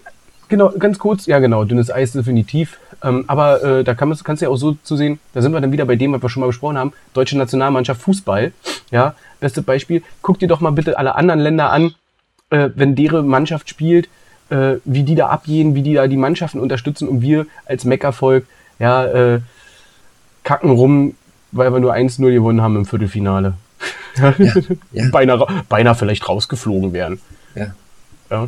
[0.47, 2.77] genau, ganz kurz, ja genau, dünnes Eis definitiv.
[3.03, 5.53] Ähm, aber äh, da kann man, kannst du ja auch so zu sehen, da sind
[5.53, 8.51] wir dann wieder bei dem, was wir schon mal besprochen haben, deutsche Nationalmannschaft Fußball.
[8.91, 10.03] Ja, beste Beispiel.
[10.21, 11.95] Guck dir doch mal bitte alle anderen Länder an,
[12.51, 14.07] äh, wenn deren Mannschaft spielt,
[14.49, 18.45] äh, wie die da abgehen, wie die da die Mannschaften unterstützen und wir als Meckervolk,
[18.77, 19.39] ja, äh,
[20.43, 21.15] kacken rum,
[21.51, 23.53] weil wir nur 1-0 gewonnen haben im Viertelfinale.
[24.37, 24.53] Ja,
[24.91, 25.09] ja.
[25.11, 27.19] beinahe, beinahe vielleicht rausgeflogen wären.
[27.55, 27.73] Ja.
[28.29, 28.47] Ja.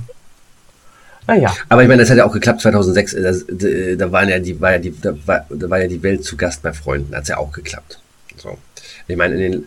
[1.28, 1.54] Naja.
[1.70, 3.14] Aber ich meine, das hat ja auch geklappt 2006.
[3.14, 5.88] äh, Das, d- da waren ja die, war ja die, da war, da war ja
[5.88, 7.16] die Welt zu Gast bei Freunden.
[7.16, 8.00] Hat ja auch geklappt.
[8.38, 8.58] So.
[9.08, 9.64] Ich meine, in den,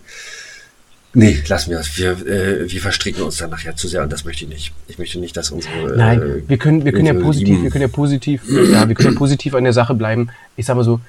[1.14, 1.96] nee, lassen wir das.
[1.96, 4.72] Wir, äh, wir verstricken uns dann nachher zu sehr und das möchte ich nicht.
[4.88, 7.70] Ich möchte nicht, dass unsere, Nein, äh, wir können, wir können ja positiv, lieben- wir
[7.70, 10.28] können ja positiv, ja, wir können ja positiv an der Sache bleiben.
[10.56, 11.00] Ich sag mal so,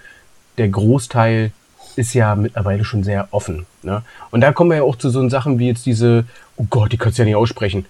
[0.57, 1.51] der Großteil
[1.97, 3.65] ist ja mittlerweile schon sehr offen.
[3.81, 4.03] Ne?
[4.31, 6.97] Und da kommen wir ja auch zu so Sachen wie jetzt diese, oh Gott, die
[6.97, 7.85] kannst du ja nicht aussprechen.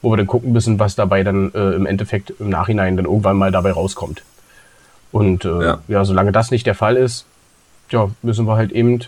[0.00, 3.36] Wo wir dann gucken müssen, was dabei dann äh, im Endeffekt im Nachhinein dann irgendwann
[3.36, 4.22] mal dabei rauskommt.
[5.10, 5.78] Und äh, Ja.
[5.88, 6.04] ja.
[6.04, 7.24] solange das nicht der Fall ist,
[7.90, 9.00] ja, müssen wir halt eben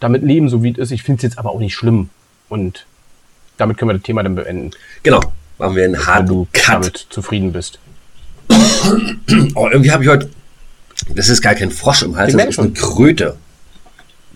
[0.00, 0.90] damit leben, so wie es ist.
[0.92, 2.10] Ich finde es jetzt aber auch nicht schlimm.
[2.48, 2.86] Und
[3.56, 4.70] damit können wir das Thema dann beenden,
[5.02, 5.20] Genau,
[5.58, 6.74] machen wir einen wenn harten du Cut.
[6.74, 7.78] damit zufrieden bist.
[9.54, 10.30] Oh, irgendwie habe ich heute,
[11.14, 13.36] das ist gar kein Frosch im Hals, das ist eine Kröte.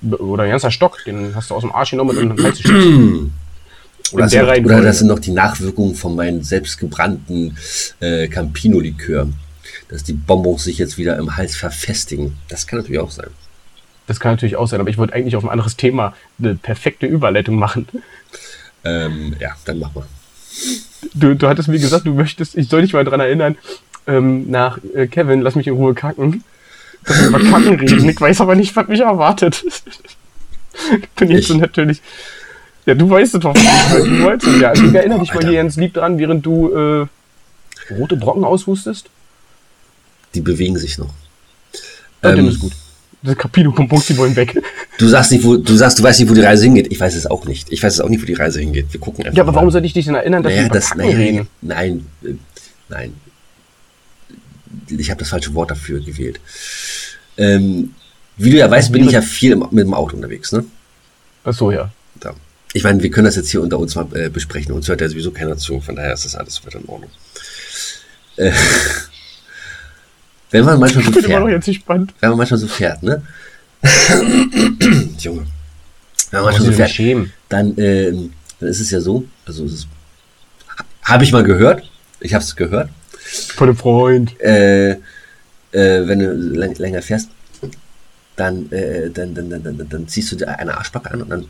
[0.03, 3.31] Oder ein ganzer Stock, den hast du aus dem Arsch genommen und den Hals geschickt.
[4.12, 7.57] Oder, das sind, oder das sind noch die Nachwirkungen von meinem selbstgebrannten
[8.01, 9.29] äh, Campino-Likör.
[9.88, 12.37] Dass die Bonbons sich jetzt wieder im Hals verfestigen.
[12.48, 13.29] Das kann natürlich auch sein.
[14.07, 17.07] Das kann natürlich auch sein, aber ich wollte eigentlich auf ein anderes Thema eine perfekte
[17.07, 17.87] Überleitung machen.
[18.85, 20.05] Ähm, ja, dann mach mal.
[21.15, 23.57] Du, du hattest mir gesagt, du möchtest, ich soll dich mal dran erinnern,
[24.07, 26.43] ähm, nach äh, Kevin, lass mich in Ruhe kacken.
[27.05, 28.09] Dass wir über Kacken reden.
[28.09, 29.65] Ich weiß aber nicht, was mich erwartet.
[29.65, 31.61] Ich bin jetzt so Ich?
[31.61, 32.01] natürlich.
[32.87, 34.71] Ja, du weißt es weil du wolltest es ja.
[34.71, 35.49] Also ich erinnere dich mal Alter.
[35.51, 37.07] hier ganz lieb dran, während du äh,
[37.95, 39.09] rote Brocken aushustest.
[40.35, 41.12] Die bewegen sich noch.
[42.23, 42.73] Ja, Ähm, dem ist gut.
[43.22, 44.61] Das Capino-Bonbons, die wollen weg.
[44.98, 46.90] Du sagst nicht, wo, du sagst, du weißt nicht, wo die Reise hingeht.
[46.90, 47.70] Ich weiß es auch nicht.
[47.70, 48.92] Ich weiß es auch nicht, wo die Reise hingeht.
[48.92, 49.37] Wir gucken einfach.
[49.37, 49.56] Ja, aber mal.
[49.58, 51.48] warum soll ich dich denn erinnern, dass naja, wir über das, Kacken naja, reden?
[51.61, 52.35] nein, äh,
[52.88, 53.14] nein.
[54.88, 56.40] Ich habe das falsche Wort dafür gewählt.
[57.37, 57.94] Ähm,
[58.37, 60.64] wie du ja weißt, bin ich ja viel im, mit dem Auto unterwegs, ne?
[61.44, 61.92] Ach so, ja.
[62.18, 62.35] Da.
[62.72, 64.72] Ich meine, wir können das jetzt hier unter uns mal äh, besprechen.
[64.72, 67.11] Uns hört ja sowieso keiner zu, von daher ist das alles wieder in Ordnung.
[68.37, 68.52] Äh,
[70.53, 72.15] wenn man manchmal so Ich bin immer noch fährt, jetzt gespannt.
[72.21, 73.23] wenn man manchmal so fährt, ne?
[75.19, 75.47] Junge.
[76.31, 77.33] Wenn man manchmal so fährt, schämen.
[77.49, 79.88] dann, ähm, dann ist es ja so, also es ist,
[81.03, 81.83] habe ich mal gehört,
[82.21, 82.88] ich habe es gehört,
[83.57, 84.41] Von dem Freund.
[84.41, 84.99] äh, äh,
[85.73, 87.29] wenn du läng länger fährst,
[88.37, 91.47] dann, äh, dann, dann, dann, dann, dann ziehst du dir eine Arschbacke an und dann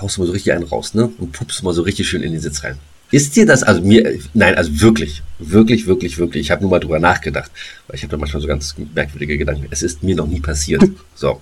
[0.00, 1.10] haust du mal so richtig einen raus, ne?
[1.18, 2.78] Und pupst mal so richtig schön in den Sitz rein.
[3.10, 6.78] Ist dir das, also mir, nein, also wirklich, wirklich, wirklich, wirklich, ich habe nur mal
[6.78, 7.50] drüber nachgedacht,
[7.88, 9.66] weil ich habe da manchmal so ganz merkwürdige Gedanken.
[9.70, 10.82] Es ist mir noch nie passiert.
[11.14, 11.40] So.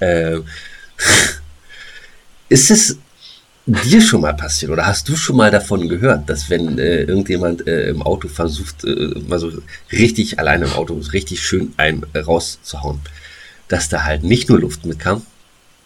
[0.00, 0.40] Äh,
[2.48, 2.98] ist es
[3.64, 7.66] dir schon mal passiert oder hast du schon mal davon gehört, dass wenn äh, irgendjemand
[7.66, 9.52] äh, im Auto versucht, äh, mal so
[9.92, 13.00] richtig alleine im Auto richtig schön ein äh, rauszuhauen,
[13.68, 15.22] dass da halt nicht nur Luft mitkam?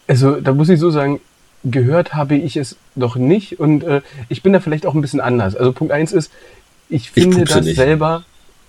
[0.07, 1.21] Also, da muss ich so sagen,
[1.63, 5.21] gehört habe ich es noch nicht und äh, ich bin da vielleicht auch ein bisschen
[5.21, 5.55] anders.
[5.55, 6.31] Also Punkt eins ist,
[6.89, 7.75] ich finde pupse das nicht.
[7.75, 8.23] selber,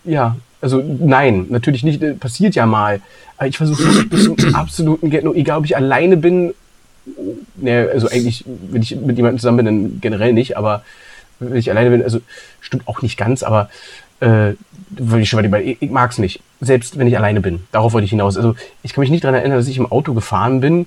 [0.05, 3.01] ja, Also nein, natürlich nicht, äh, passiert ja mal.
[3.37, 6.55] Aber ich versuche wirklich bis zum absoluten Get egal ob ich alleine bin,
[7.57, 10.83] ne, also eigentlich, wenn ich mit jemandem zusammen bin, dann generell nicht, aber
[11.39, 12.21] wenn ich alleine bin, also
[12.61, 13.71] stimmt auch nicht ganz, aber
[14.21, 14.55] äh,
[14.91, 16.41] weil ich schon mal ich, ich mag es nicht.
[16.61, 17.61] Selbst wenn ich alleine bin.
[17.73, 18.37] Darauf wollte ich hinaus.
[18.37, 20.87] Also ich kann mich nicht daran erinnern, dass ich im Auto gefahren bin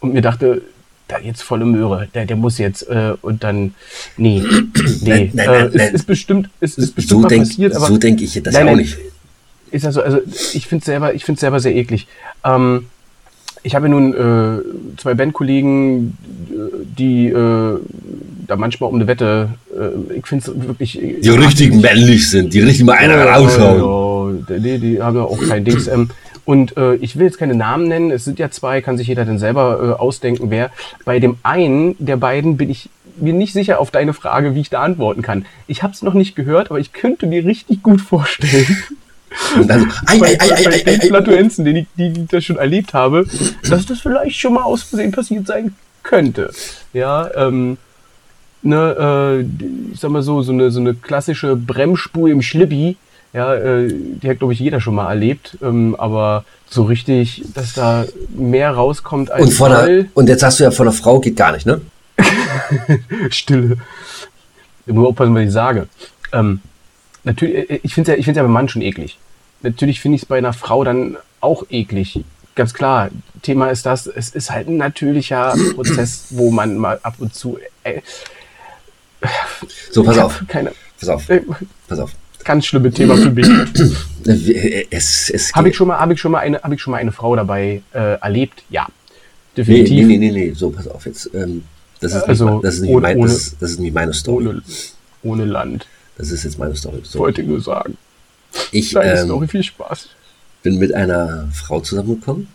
[0.00, 0.62] und mir dachte,
[1.08, 3.74] da jetzt volle Möhre, der, der muss jetzt äh, und dann
[4.16, 4.42] nee,
[5.02, 7.74] nee, nein, nein, äh, nein, es ist bestimmt, es ist bestimmt so mal denk, passiert,
[7.74, 8.96] aber so denke ich das nein, auch nicht.
[9.70, 10.20] Ist also, also
[10.52, 12.06] ich finde selber, ich finde selber sehr eklig.
[12.44, 12.86] Ähm,
[13.64, 16.16] ich habe nun äh, zwei Bandkollegen,
[16.98, 17.78] die äh,
[18.46, 20.92] da manchmal um eine Wette, äh, ich finde es wirklich.
[20.92, 24.46] Die richtig männlich sind, die richtig mal einer raushauen.
[24.60, 25.88] Nee, die haben ja auch kein Dings.
[25.88, 26.10] Ähm,
[26.44, 29.24] und äh, ich will jetzt keine Namen nennen, es sind ja zwei, kann sich jeder
[29.24, 30.70] dann selber äh, ausdenken, wer.
[31.04, 34.70] Bei dem einen der beiden bin ich mir nicht sicher auf deine Frage, wie ich
[34.70, 35.46] da antworten kann.
[35.66, 38.76] Ich habe es noch nicht gehört, aber ich könnte mir richtig gut vorstellen.
[39.66, 42.94] Dann, ei, ei, ei, ei, ei, ei, Flatuenzen, die, die, die ich da schon erlebt
[42.94, 43.26] habe,
[43.68, 46.50] dass das vielleicht schon mal aus Versehen passiert sein könnte.
[46.92, 47.78] Ja, ähm,
[48.62, 52.96] ne, äh, ich sag mal so, so eine, so eine klassische Bremsspur im Schlippi,
[53.34, 55.58] ja, äh, die hat, glaube ich, jeder schon mal erlebt.
[55.60, 60.60] Ähm, aber so richtig, dass da mehr rauskommt als und, von der, und jetzt hast
[60.60, 61.80] du ja von der Frau geht gar nicht, ne?
[63.30, 63.76] Stille.
[64.86, 65.88] Ich muss aufpassen, was ich sage.
[66.32, 66.60] Ähm,
[67.24, 69.18] natürlich, äh, ich finde es ja, ja beim Mann schon eklig.
[69.62, 72.24] Natürlich finde ich es bei einer Frau dann auch eklig.
[72.54, 73.10] Ganz klar.
[73.42, 77.58] Thema ist das, es ist halt ein natürlicher Prozess, wo man mal ab und zu.
[77.82, 78.00] Äh,
[79.90, 80.44] so, pass auf.
[80.46, 80.70] Keine,
[81.00, 81.28] pass auf.
[81.28, 81.42] Äh,
[81.88, 82.12] pass auf
[82.44, 83.48] ganz schlimme Thema für mich.
[84.90, 86.98] es, es habe ich schon mal, habe ich schon mal eine, habe ich schon mal
[86.98, 88.62] eine Frau dabei äh, erlebt?
[88.70, 88.86] Ja,
[89.56, 90.06] definitiv.
[90.06, 91.30] Nee, nee, nee, nee, so pass auf jetzt.
[91.34, 91.64] Ähm,
[92.00, 94.46] das ist also nicht, das ist nicht, ohne, mein, das, das, ist nicht meine Story.
[94.46, 94.62] Ohne,
[95.22, 95.86] ohne, Land.
[96.18, 97.00] Das ist jetzt meine Story.
[97.02, 97.20] So.
[97.20, 97.96] Wollte nur sagen.
[98.70, 100.08] Ich Deine ähm, Story, viel Spaß.
[100.62, 102.48] Bin mit einer Frau zusammengekommen.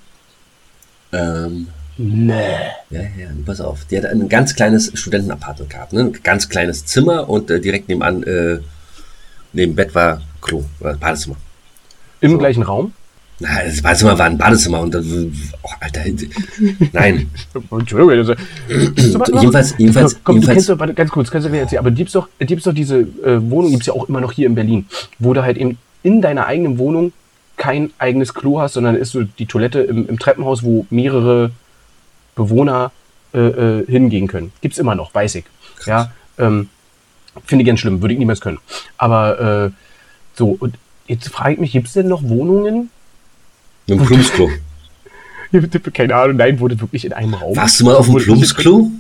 [1.12, 1.68] Ähm,
[2.02, 2.56] Nee.
[2.92, 3.84] Ja, ja, pass auf.
[3.84, 6.00] Die hat ein ganz kleines Studentenapartment gehabt, ne?
[6.00, 8.60] Ein ganz kleines Zimmer und äh, direkt nebenan äh,
[9.54, 11.36] Neben Bett war Klo, war Badezimmer.
[12.22, 12.38] Im so.
[12.38, 12.94] gleichen Raum?
[13.40, 16.02] Na, das Badezimmer war ein Badezimmer und oh, Alter,
[16.92, 17.30] nein.
[17.72, 18.36] Entschuldigung,
[18.68, 20.66] jedenfalls, jedenfalls, komm, jedenfalls.
[20.66, 23.00] Du kennst doch, ganz kurz, kannst du mir erzählen, aber gibt's doch, gibt's doch diese
[23.00, 24.88] äh, Wohnung, gibt's ja auch immer noch hier in Berlin,
[25.20, 27.14] wo du halt eben in deiner eigenen Wohnung
[27.56, 31.52] kein eigenes Klo hast, sondern ist so die Toilette im, im Treppenhaus, wo mehrere
[32.36, 32.92] Bewohner
[33.34, 34.52] äh, äh, hingehen können.
[34.62, 35.46] Gibt's immer noch, weiß ich.
[35.78, 35.88] Krass.
[35.88, 36.12] Ja,
[36.46, 36.70] ähm,
[37.46, 38.60] Finde ich ganz schlimm, würde ich niemals können.
[38.98, 39.72] Aber äh,
[40.36, 40.76] so, und
[41.08, 42.90] jetzt frage ich mich, gibt es denn noch Wohnungen?
[43.90, 44.50] Einem Plumpsklo.
[45.94, 47.56] Keine Ahnung, nein, wurde wirklich in einem Raum.
[47.56, 48.92] Warst du mal auf dem Plumpsklo?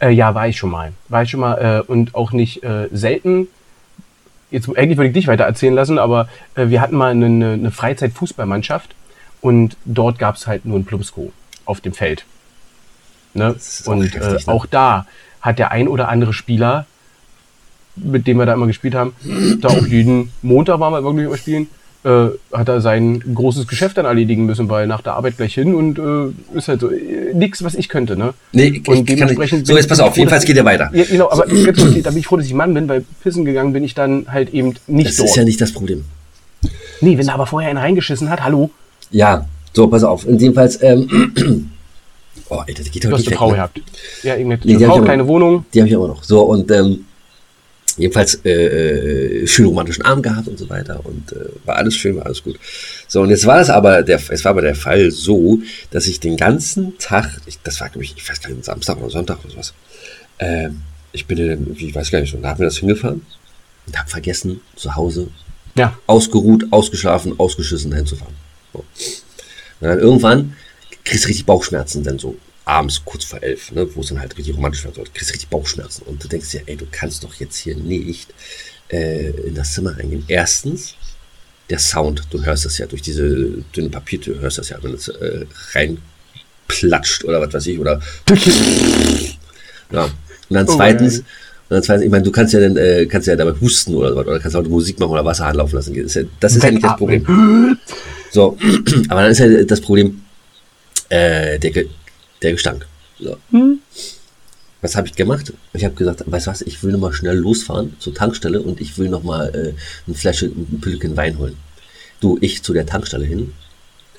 [0.00, 0.92] Äh, ja, war ich schon mal.
[1.08, 3.46] War ich schon mal äh, und auch nicht äh, selten.
[4.50, 7.70] Jetzt eigentlich würde ich dich weiter erzählen lassen, aber äh, wir hatten mal eine, eine
[7.70, 8.94] Freizeitfußballmannschaft
[9.40, 11.32] und dort gab es halt nur ein Plumpsklo
[11.64, 12.24] auf dem Feld.
[13.34, 13.54] Ne?
[13.86, 14.40] Und heftig, äh, ne?
[14.46, 15.06] auch da
[15.40, 16.86] hat der ein oder andere Spieler
[17.96, 19.14] mit dem wir da immer gespielt haben,
[19.60, 21.66] da auch jeden Montag waren wir wirklich immer spielen,
[22.04, 25.74] äh, hat er sein großes Geschäft dann erledigen müssen, weil nach der Arbeit gleich hin
[25.74, 28.34] und äh, ist halt so äh, nichts, was ich könnte, ne?
[28.52, 29.66] Nee, und dementsprechend.
[29.66, 30.90] so, jetzt pass auf, jedenfalls geht er weiter.
[30.92, 31.64] Ja, genau, aber so.
[32.02, 34.52] da bin ich froh, dass ich Mann bin, weil pissen gegangen bin ich dann halt
[34.52, 35.28] eben nicht das dort.
[35.28, 36.04] Das ist ja nicht das Problem.
[37.00, 38.70] Nee, wenn er aber vorher einen reingeschissen hat, hallo?
[39.10, 40.24] Ja, so, pass auf.
[40.24, 41.08] Und jedenfalls, ähm,
[42.48, 43.38] oh, Alter, das geht heute nicht weg.
[43.38, 43.56] Frau ne?
[43.56, 43.80] gehabt.
[44.22, 45.64] Ja, irgendeine nee, Frau, kleine Wohnung.
[45.72, 46.22] Die habe ich aber noch.
[46.24, 47.04] So, und ähm,
[48.02, 52.16] jedenfalls äh, äh, schön romantischen Abend gehabt und so weiter und äh, war alles schön,
[52.16, 52.58] war alles gut.
[53.06, 55.60] So und jetzt war es aber der, es war aber der Fall so,
[55.90, 58.98] dass ich den ganzen Tag, ich, das war glaube ich, ich weiß gar nicht, Samstag
[58.98, 59.74] oder Sonntag oder sowas,
[60.38, 60.70] äh,
[61.12, 63.24] ich bin dann, ich weiß gar nicht, und da haben wir das hingefahren
[63.86, 65.28] und habe vergessen zu Hause
[65.76, 65.96] ja.
[66.06, 68.34] ausgeruht, ausgeschlafen, ausgeschissen hinzufahren.
[68.72, 68.80] So.
[68.80, 70.56] Und dann irgendwann
[71.04, 74.36] kriegst du richtig Bauchschmerzen, dann so abends kurz vor elf, ne, wo es dann halt
[74.36, 76.04] richtig romantisch werden sollte, kriegst du richtig Bauchschmerzen.
[76.04, 78.32] Und du denkst dir, ey, du kannst doch jetzt hier nicht
[78.88, 80.24] äh, in das Zimmer reingehen.
[80.28, 80.94] Erstens,
[81.70, 85.08] der Sound, du hörst das ja durch diese dünne Papiertür, hörst das ja, wenn es
[85.08, 88.00] äh, reinplatscht oder was weiß ich, oder.
[89.92, 90.04] ja.
[90.04, 90.12] Und
[90.50, 91.24] dann oh zweitens, und
[91.70, 94.26] dann zweitens, ich meine, du kannst ja dann, äh, kannst ja dabei husten oder was,
[94.26, 95.94] oder kannst auch Musik machen oder Wasser anlaufen lassen.
[95.94, 97.78] Das ist ja, das ist ja nicht das Problem.
[98.30, 98.56] So,
[99.08, 100.22] aber dann ist ja das Problem,
[101.08, 101.84] äh, der,
[102.42, 102.86] der Gestank.
[103.18, 103.36] So.
[103.50, 103.78] Hm.
[104.80, 105.52] Was habe ich gemacht?
[105.74, 108.98] Ich habe gesagt, weißt du was, ich will nochmal schnell losfahren zur Tankstelle und ich
[108.98, 109.74] will nochmal äh,
[110.06, 111.56] eine Flasche, ein Pülken Wein holen.
[112.20, 113.52] Du, ich zu der Tankstelle hin,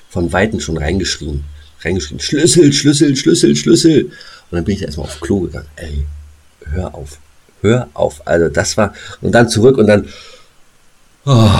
[0.08, 1.44] von Weitem schon reingeschrien,
[1.82, 4.04] reingeschrien, Schlüssel, Schlüssel, Schlüssel, Schlüssel.
[4.04, 4.12] Und
[4.52, 5.66] dann bin ich erstmal aufs Klo gegangen.
[5.76, 6.06] Ey,
[6.70, 7.18] hör auf,
[7.60, 8.26] hör auf.
[8.26, 10.06] Also das war, und dann zurück und dann,
[11.26, 11.50] oh,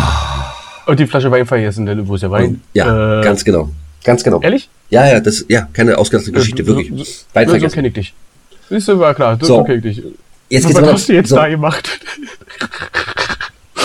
[0.86, 2.62] Und die Flasche Wein vergessen, denn wo ist der Wein?
[2.72, 3.70] Ja, Äh, ganz genau.
[4.04, 4.40] Ganz genau.
[4.42, 4.68] Ehrlich?
[4.90, 6.88] Ja, ja, das ja keine ausgedachte Geschichte, Äh, wirklich.
[7.08, 8.14] So, Weit so, so kenne ich dich.
[8.68, 9.56] Siehst du, war klar, so, So.
[9.56, 10.04] so kenne ich dich.
[10.50, 11.88] Jetzt Was geht's aber hast du jetzt so, da gemacht?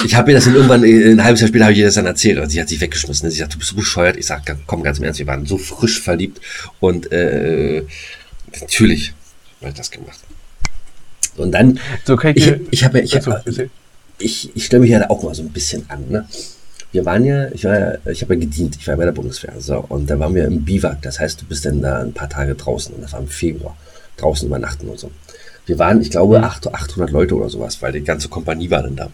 [0.05, 1.95] Ich habe mir das dann irgendwann, äh, ein halbes Jahr später habe ich ihr das
[1.95, 3.29] dann erzählt und sie hat sich weggeschmissen.
[3.29, 4.17] Sie sagt, du bist so bescheuert.
[4.17, 6.39] Ich sag, komm, ganz im Ernst, wir waren so frisch verliebt
[6.79, 7.83] und äh,
[8.61, 9.13] natürlich
[9.61, 10.19] habe ich das gemacht.
[11.35, 13.45] Und dann, So ich ich, ich habe ja, ich, hab,
[14.19, 16.05] ich, ich stelle mich ja da auch mal so ein bisschen an.
[16.09, 16.27] Ne?
[16.91, 19.11] Wir waren ja, ich war ja, ich habe ja gedient, ich war ja bei der
[19.11, 19.53] Bundeswehr.
[19.59, 21.01] So, und da waren wir im Biwak.
[21.03, 23.75] Das heißt, du bist dann da ein paar Tage draußen und das war im Februar.
[24.17, 25.11] Draußen übernachten und so.
[25.65, 28.95] Wir waren, ich glaube, 800 800 Leute oder sowas, weil die ganze Kompanie war dann
[28.95, 29.09] da.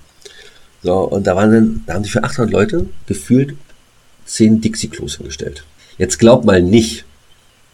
[0.82, 3.56] So, und da waren dann, da haben sich für 800 Leute gefühlt
[4.26, 5.66] 10 Dixie-Klos hingestellt.
[5.98, 7.06] Jetzt glaubt mal nicht,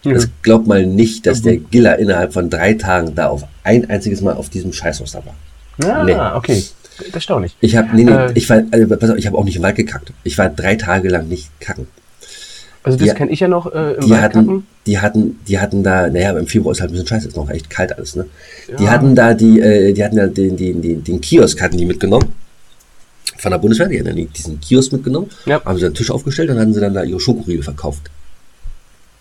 [0.03, 4.21] jetzt glaubt mal nicht, dass der Giller innerhalb von drei Tagen da auf ein einziges
[4.21, 5.35] Mal auf diesem Scheißhaus da war.
[5.89, 6.15] Ah, Nee.
[6.37, 6.63] okay.
[7.11, 7.55] Das nicht.
[7.61, 8.31] Ich habe, nee, nee, Äh.
[8.35, 10.11] ich war, also, pass auf, ich habe auch nicht im Wald gekackt.
[10.23, 11.87] Ich war drei Tage lang nicht kacken.
[12.83, 14.67] Also das Die- kenne ich ja noch äh, im Die Wald hatten, kacken.
[14.87, 17.49] die hatten, die hatten da, naja, im Februar ist halt ein bisschen scheiße, ist noch
[17.49, 18.25] echt kalt alles, ne?
[18.79, 18.89] Die Ja.
[18.91, 22.29] hatten da die, äh, die hatten ja den, den, den, den Kiosk hatten die mitgenommen.
[23.37, 25.63] Von der Bundeswehr, die hatten die- diesen Kiosk mitgenommen, Ja.
[25.63, 28.09] haben sie einen Tisch aufgestellt und hatten sie dann da ihre Schokoriegel verkauft.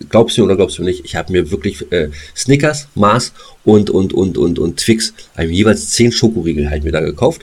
[0.09, 1.05] Glaubst du oder glaubst du nicht?
[1.05, 3.35] Ich habe mir wirklich äh, Snickers, Mars
[3.67, 7.43] und und und und und Twix, also jeweils 10 Schokoriegel halt mir da gekauft.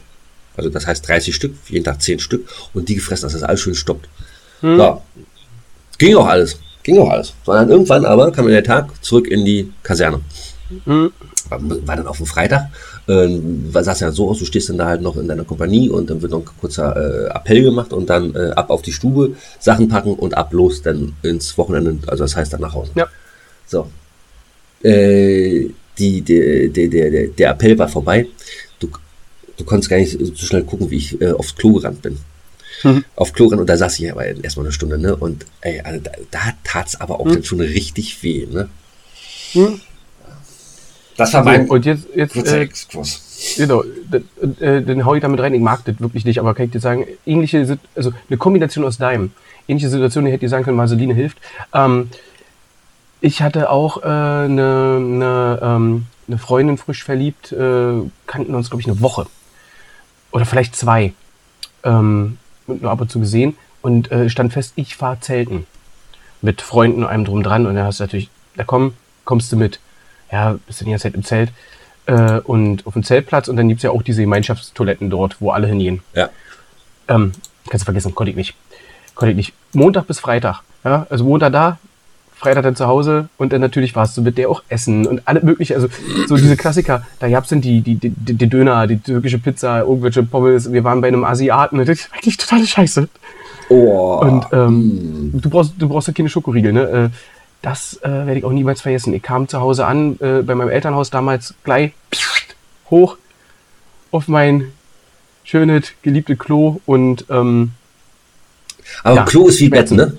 [0.57, 3.59] Also das heißt 30 Stück, jeden Tag 10 Stück und die gefressen, dass das alles
[3.61, 4.09] schön stoppt.
[4.61, 5.01] Ja.
[5.97, 6.57] Ging auch alles.
[6.83, 7.33] Ging auch alles.
[7.45, 10.19] Sondern irgendwann aber kam der Tag zurück in die Kaserne.
[10.85, 11.11] Mhm.
[11.49, 12.69] War war dann auf dem Freitag.
[13.05, 15.89] War, sah es ja so aus, du stehst dann da halt noch in deiner Kompanie
[15.89, 18.91] und dann wird noch ein kurzer äh, Appell gemacht und dann äh, ab auf die
[18.91, 22.91] Stube, Sachen packen und ab los dann ins Wochenende, also das heißt dann nach Hause.
[22.95, 23.07] Ja.
[23.65, 23.87] So.
[24.83, 28.27] Äh, die, der, der, der- der Appell war vorbei.
[29.57, 32.17] Du, konntest gar nicht so schnell gucken, wie ich äh, aufs Klo gerannt bin.
[32.83, 33.03] Mhm.
[33.15, 35.15] Auf Klo rennen und da saß ich aber erstmal eine Stunde, ne?
[35.15, 37.33] Und ey, also da, da tat's aber auch Mhm.
[37.33, 38.69] dann schon richtig weh, ne?
[39.53, 39.81] Mhm.
[41.17, 43.55] Das war mein und jetzt, jetzt kurzer äh, Exkurs.
[43.57, 43.83] Genau,
[44.59, 45.53] äh, den hau ich damit rein.
[45.53, 48.97] Ich mag das wirklich nicht, aber kann ich dir sagen, ähnliche, also eine Kombination aus
[48.97, 49.31] deinem.
[49.67, 51.39] Ähnliche Situation, die hätte ich sagen können, Marceline hilft.
[51.73, 52.09] Ähm,
[53.19, 57.93] ich hatte auch äh, eine, eine, ähm, eine Freundin frisch verliebt, äh,
[58.27, 59.25] kannten uns, glaube ich, eine Woche.
[60.37, 61.13] Oder vielleicht zwei.
[61.83, 63.57] Ähm, nur ab und zu gesehen.
[63.81, 65.65] Und äh, stand fest, ich fahre Zelten.
[66.43, 67.65] Mit Freunden und allem drum dran.
[67.65, 68.93] Und dann hast du natürlich, da komm,
[69.25, 69.79] kommst du mit.
[70.31, 71.51] Ja, bist du die ganze Zeit im Zelt
[72.05, 75.65] äh, und auf dem Zeltplatz und dann gibt's ja auch diese Gemeinschaftstoiletten dort, wo alle
[75.65, 76.03] hingehen.
[76.13, 76.29] Ja.
[77.07, 77.31] Ähm,
[77.67, 78.53] kannst du vergessen, konnte ich nicht.
[79.15, 79.53] Konnte ich nicht.
[79.73, 80.61] Montag bis Freitag.
[80.83, 81.79] Ja, also Montag da,
[82.39, 85.43] Freitag dann zu Hause und dann natürlich warst du mit der auch essen und alles
[85.43, 85.75] mögliche.
[85.75, 85.87] Also
[86.27, 87.05] so diese Klassiker.
[87.19, 90.71] Da gab's dann die, die, die, die Döner, die türkische Pizza, irgendwelche Pommes.
[90.71, 91.77] Wir waren bei einem Asiaten.
[91.79, 93.09] Das ist eigentlich totale Scheiße.
[93.69, 94.19] Oh.
[94.21, 94.55] Und mm.
[94.55, 96.81] ähm, du brauchst, du brauchst ja keine Schokoriegel, ne?
[96.81, 97.09] Äh,
[97.63, 99.13] Das äh, werde ich auch niemals vergessen.
[99.15, 101.91] Ich kam zu Hause an, äh, bei meinem Elternhaus damals gleich
[102.91, 103.17] hoch
[104.11, 104.71] auf mein
[105.43, 107.71] schönes, geliebtes Klo und ähm,
[109.03, 110.15] Aber ja, Klo ist wie Bett, ne?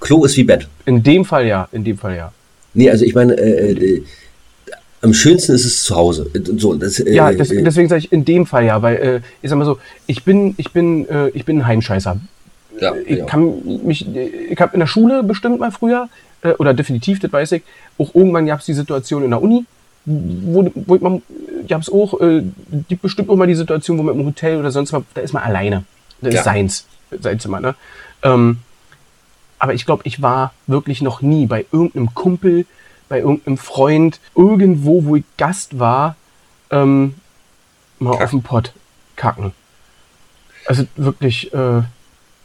[0.00, 0.68] Klo ist wie Bett.
[0.86, 2.32] in dem Fall ja, in dem Fall ja.
[2.74, 4.02] Nee, also ich meine, äh, äh,
[5.02, 6.30] am schönsten ist es zu Hause.
[6.34, 8.96] Äh, So, das, äh, Ja, das, äh, deswegen sage ich in dem Fall ja, weil
[8.96, 12.20] äh, ich sag mal so, ich bin, ich bin, äh, ich bin ein Heimscheißer.
[12.80, 13.24] ja, Ich ja.
[13.24, 13.52] kann
[13.84, 16.08] mich, ich habe in der Schule bestimmt mal früher,
[16.42, 17.62] äh, oder definitiv, das weiß ich,
[17.98, 19.64] auch irgendwann gab es die Situation in der Uni,
[20.04, 21.20] wo, wo ich mal,
[21.68, 22.42] gab es auch, äh,
[22.88, 25.32] gibt bestimmt auch mal die Situation, wo man im Hotel oder sonst was, da ist
[25.32, 25.84] man alleine.
[26.20, 26.40] Das Ja.
[26.40, 26.86] ist seins,
[27.20, 27.74] sein Zimmer, ne?
[28.22, 28.58] Ähm,
[29.58, 32.66] aber ich glaube, ich war wirklich noch nie bei irgendeinem Kumpel,
[33.08, 36.16] bei irgendeinem Freund, irgendwo, wo ich Gast war,
[36.70, 37.14] ähm,
[37.98, 38.24] mal Kacken.
[38.24, 38.72] auf den Pott
[39.16, 39.52] kacken.
[40.66, 41.82] Also wirklich, äh,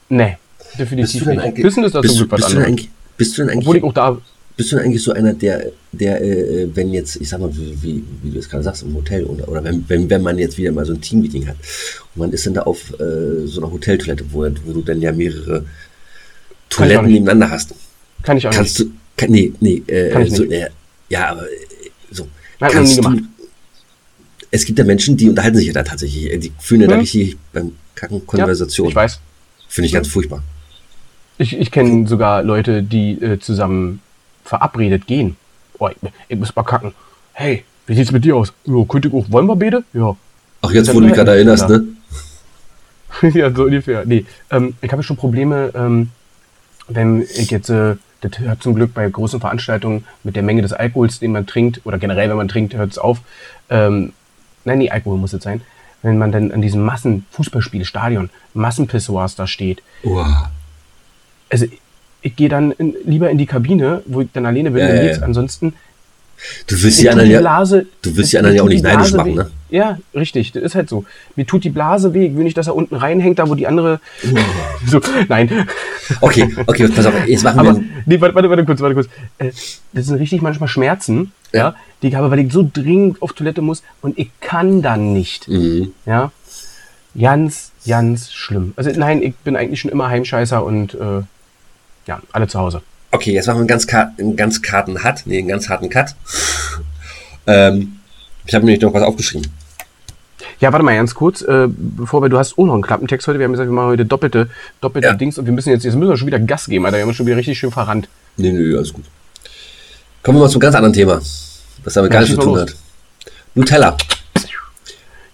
[0.10, 0.38] nee,
[0.80, 1.40] definitiv nicht.
[1.40, 3.84] eigentlich, Wissen ist das bist, du- bist, du denn eigentlich, bist du denn Obwohl ich
[3.84, 4.18] eigentlich, auch da,
[4.56, 7.78] bist du denn eigentlich so einer, der, der, äh, wenn jetzt, ich sag mal, wie,
[7.84, 10.58] wie, wie du es gerade sagst, im Hotel oder, oder wenn, wenn, wenn man jetzt
[10.58, 11.58] wieder mal so ein Teammeeting hat
[12.16, 15.12] und man ist dann da auf äh, so einer Hoteltoilette, wo, wo du dann ja
[15.12, 15.66] mehrere
[16.76, 17.74] Toiletten nebeneinander hast.
[18.24, 18.92] kann ich auch Kannst nicht.
[18.92, 20.52] du, kann, nee, nee, äh, Kann ich so, nicht.
[20.54, 20.70] äh,
[21.10, 21.56] ja, aber äh,
[22.12, 22.28] so.
[22.60, 23.22] Nein, kannst du,
[24.52, 27.02] es gibt ja Menschen, die unterhalten sich ja da tatsächlich, die führen ja da Hm.
[27.02, 28.88] richtig beim Kacken Ja, Konversation.
[28.90, 29.20] ich weiß.
[29.68, 30.44] Finde ich ganz furchtbar.
[31.40, 34.02] Ich, ich kenne sogar Leute, die äh, zusammen
[34.46, 35.36] verabredet gehen.
[35.80, 35.96] Oh, ich,
[36.30, 36.94] ich muss mal kacken.
[37.34, 38.54] Hey, wie sieht's mit dir aus?
[38.66, 39.84] Ja, könnte ich auch, wollen wir beide?
[39.94, 40.16] Ja.
[40.62, 41.80] Ach, jetzt, wo du mich gerade erinnerst, da.
[41.80, 41.88] ne?
[43.34, 44.04] ja, so ungefähr.
[44.06, 46.10] Nee, ähm, ich habe schon Probleme, ähm,
[46.88, 50.74] wenn ich jetzt, äh, das hört zum Glück bei großen Veranstaltungen mit der Menge des
[50.74, 53.20] Alkohols, den man trinkt, oder generell, wenn man trinkt, hört es auf.
[53.70, 54.14] Ähm,
[54.66, 55.62] nein, nee, Alkohol muss es sein.
[56.02, 59.82] wenn man dann an diesem Massen-Fußballspielstadion, Massenpissoirs da steht.
[60.04, 60.52] Uah.
[61.50, 61.80] Also ich,
[62.22, 65.06] ich gehe dann in, lieber in die Kabine, wo ich dann alleine bin, Ja, dann
[65.06, 65.22] ja, ja.
[65.22, 65.74] Ansonsten
[66.68, 69.52] Du willst die anderen Blase, du willst die anderen ja auch nicht neidisch machen, ne?
[69.70, 71.04] Ja, richtig, das ist halt so.
[71.36, 73.66] Mir tut die Blase weh, ich will nicht, dass er unten reinhängt, da wo die
[73.66, 74.00] andere.
[74.86, 75.68] so, nein.
[76.22, 77.84] Okay, okay, pass auf, jetzt machen Aber, wir.
[78.06, 79.08] nee, warte, warte, warte kurz, warte kurz.
[79.40, 79.52] Äh,
[79.94, 81.60] das sind richtig manchmal Schmerzen, Ja.
[81.60, 81.76] ja.
[82.04, 85.48] die ich habe, weil ich so dringend auf Toilette muss und ich kann dann nicht.
[85.48, 85.94] Mhm.
[86.06, 86.32] Ja.
[87.20, 88.74] Ganz, ganz schlimm.
[88.76, 91.22] Also nein, ich bin eigentlich schon immer Heimscheißer und äh,
[92.08, 92.82] ja, alle zu Hause.
[93.14, 93.88] Okay, jetzt machen wir einen ganz,
[94.18, 95.22] einen ganz harten Cut.
[95.26, 96.16] Nee, einen ganz harten Cut.
[97.46, 97.98] ähm,
[98.46, 99.52] ich habe mir nämlich noch was aufgeschrieben.
[100.60, 103.38] Ja, warte mal ganz kurz, äh, bevor wir, du hast auch noch einen Klappentext heute,
[103.38, 104.50] wir haben gesagt, wir machen heute doppelte,
[104.82, 105.14] doppelte Ja.
[105.14, 107.10] Dings und wir müssen jetzt, jetzt müssen wir schon wieder Gas geben, Alter, wir haben
[107.10, 108.10] uns schon wieder richtig schön verrannt.
[108.38, 109.04] Nee, nee, alles gut.
[110.24, 111.22] Kommen wir mal zum ganz anderen Thema,
[111.84, 112.62] was damit Ja, gar nichts zu tun los.
[112.62, 112.76] hat.
[113.54, 113.96] Nutella.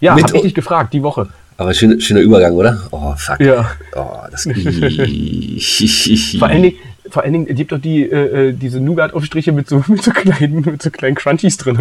[0.00, 1.28] Ja, Mit- hab ich dich gefragt, die Woche.
[1.56, 2.82] Aber schön, schöner Übergang, oder?
[2.90, 3.40] Oh, fuck.
[3.40, 3.70] Ja.
[3.94, 4.42] Oh, das
[6.38, 6.76] Vor allen Dingen,
[7.10, 10.10] vor allen Dingen, es gibt doch die, äh, äh, diese Nougat-Aufstriche mit so, mit so
[10.12, 11.78] kleinen, mit so kleinen Crunchies drin.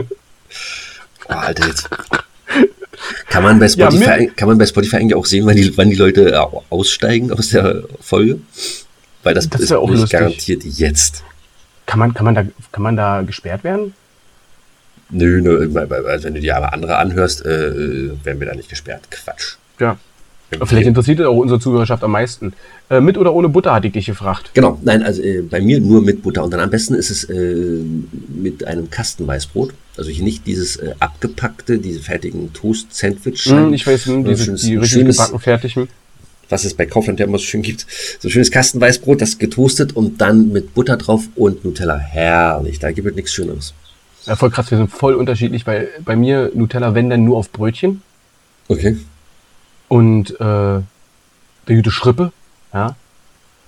[1.27, 1.89] Oh, Alter, jetzt.
[3.29, 5.75] Kann man, bei Ja, Spotify, mit- kann man bei Spotify eigentlich auch sehen, wann die,
[5.77, 8.39] wann die Leute äh, aussteigen aus der Folge?
[9.23, 11.23] Weil das, Das ist wär auch garantiert jetzt.
[11.85, 13.93] Kann man, kann man da, kann man da gesperrt werden?
[15.11, 15.69] Nö, nö,
[16.07, 19.09] also wenn du dir aber andere anhörst, äh, werden wir da nicht gesperrt.
[19.09, 19.55] Quatsch.
[19.79, 19.97] Ja.
[20.65, 22.53] Vielleicht interessiert es auch unsere Zuhörerschaft am meisten.
[22.89, 24.49] Äh, mit oder ohne Butter hatte ich dich gefragt.
[24.55, 26.43] Genau, nein, also äh, bei mir nur mit Butter.
[26.43, 27.81] Und dann am besten ist es äh,
[28.35, 29.73] mit einem Kastenweißbrot.
[29.97, 33.45] Also hier nicht dieses äh, abgepackte, diese fertigen Toast-Sandwich.
[33.45, 35.87] Hm, ich weiß, hm, sondern diese, schönes- die richtig schönes- gebacken fertigen.
[36.49, 37.85] was es bei Kaufland ja immer so schön gibt.
[38.19, 41.97] So ein schönes Kastenweißbrot, das getoastet und dann mit Butter drauf und Nutella.
[41.99, 43.75] Herrlich, da gibt es nichts Schöneres.
[44.25, 47.51] Ja, voll krass, wir sind voll unterschiedlich, weil bei mir Nutella, wenn dann nur auf
[47.51, 48.01] Brötchen
[48.67, 48.97] Okay.
[49.89, 50.81] Und äh,
[51.67, 52.31] der gute Schrippe,
[52.73, 52.95] ja.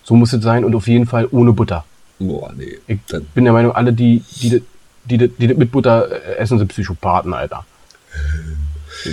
[0.04, 1.84] So muss es sein und auf jeden Fall ohne Butter.
[2.20, 2.78] Boah, nee.
[2.88, 4.62] Ich Dann, bin der Meinung, alle, die, die,
[5.06, 7.66] die, die, die, mit Butter äh, essen, sind Psychopathen, Alter.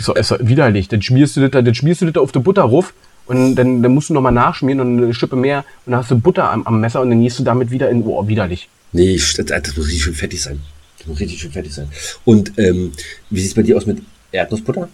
[0.01, 0.89] So, ist doch widerlich.
[0.89, 2.95] Dann schmierst du das, da- dann schmierst du das da auf die Butter ruf
[3.27, 6.19] und dann, dann musst du nochmal nachschmieren und eine Schippe mehr und dann hast du
[6.19, 8.69] Butter am, am Messer und dann gehst du damit wieder in, oh, widerlich.
[8.93, 10.61] nee, das, das muss richtig schön fettig sein.
[10.99, 11.89] Das muss richtig schön fettig sein.
[12.25, 12.93] Und ähm,
[13.31, 14.03] wie sieht es bei dir aus mit
[14.33, 14.89] Erdnussbutter?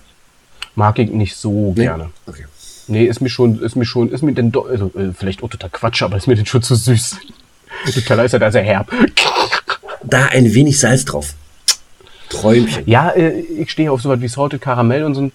[0.75, 1.85] Mag ich nicht so Nee?
[1.85, 2.11] gerne.
[2.27, 2.45] Okay.
[2.87, 5.49] Nee, ist mir schon, ist mir schon, ist mir denn doch, also äh, vielleicht auch
[5.49, 7.17] total Quatsch, aber ist mir denn schon zu süß.
[7.95, 8.91] Nutella ist ja da sehr herb.
[10.07, 11.33] Da ein wenig Salz drauf.
[12.29, 12.83] Träumchen.
[12.85, 15.33] Ja, äh, ich stehe auf sowas wie Salted Karamell und so ein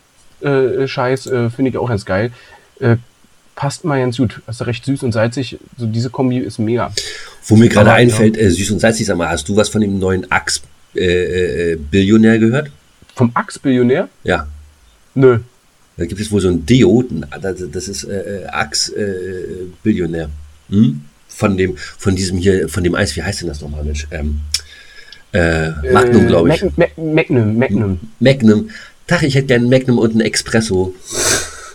[0.47, 2.31] äh, Scheiß, äh, finde ich auch ganz geil.
[2.79, 2.97] Äh,
[3.55, 4.41] passt mal ganz gut.
[4.45, 5.57] Das ist recht süß und salzig.
[5.77, 6.91] So diese Kombi ist mega.
[7.47, 9.97] Wo mir gerade einfällt, äh, süß und salzig, sag mal, hast du was von dem
[9.97, 10.61] neuen Axe
[10.95, 12.69] äh, äh, Billionär gehört?
[13.15, 14.07] Vom Axe-Billionär?
[14.23, 14.45] Ja.
[15.15, 15.39] Nö.
[15.97, 17.25] Da gibt es wohl so ein Deo, ein-
[17.71, 20.29] das ist äh, äh, Axe äh, Billionär.
[20.69, 21.01] Hm?
[21.27, 24.07] Von dem, von diesem hier, von dem Eis, wie heißt denn das nochmal, Mensch?
[24.11, 24.41] Ähm,
[25.33, 26.63] äh, Magnum, Äh, glaube ich.
[26.63, 27.99] Mag- Mag- Magnum, Magnum.
[28.19, 28.69] Magnum.
[29.07, 30.93] Tag, ich hätte gern einen Magnum und einen Espresso.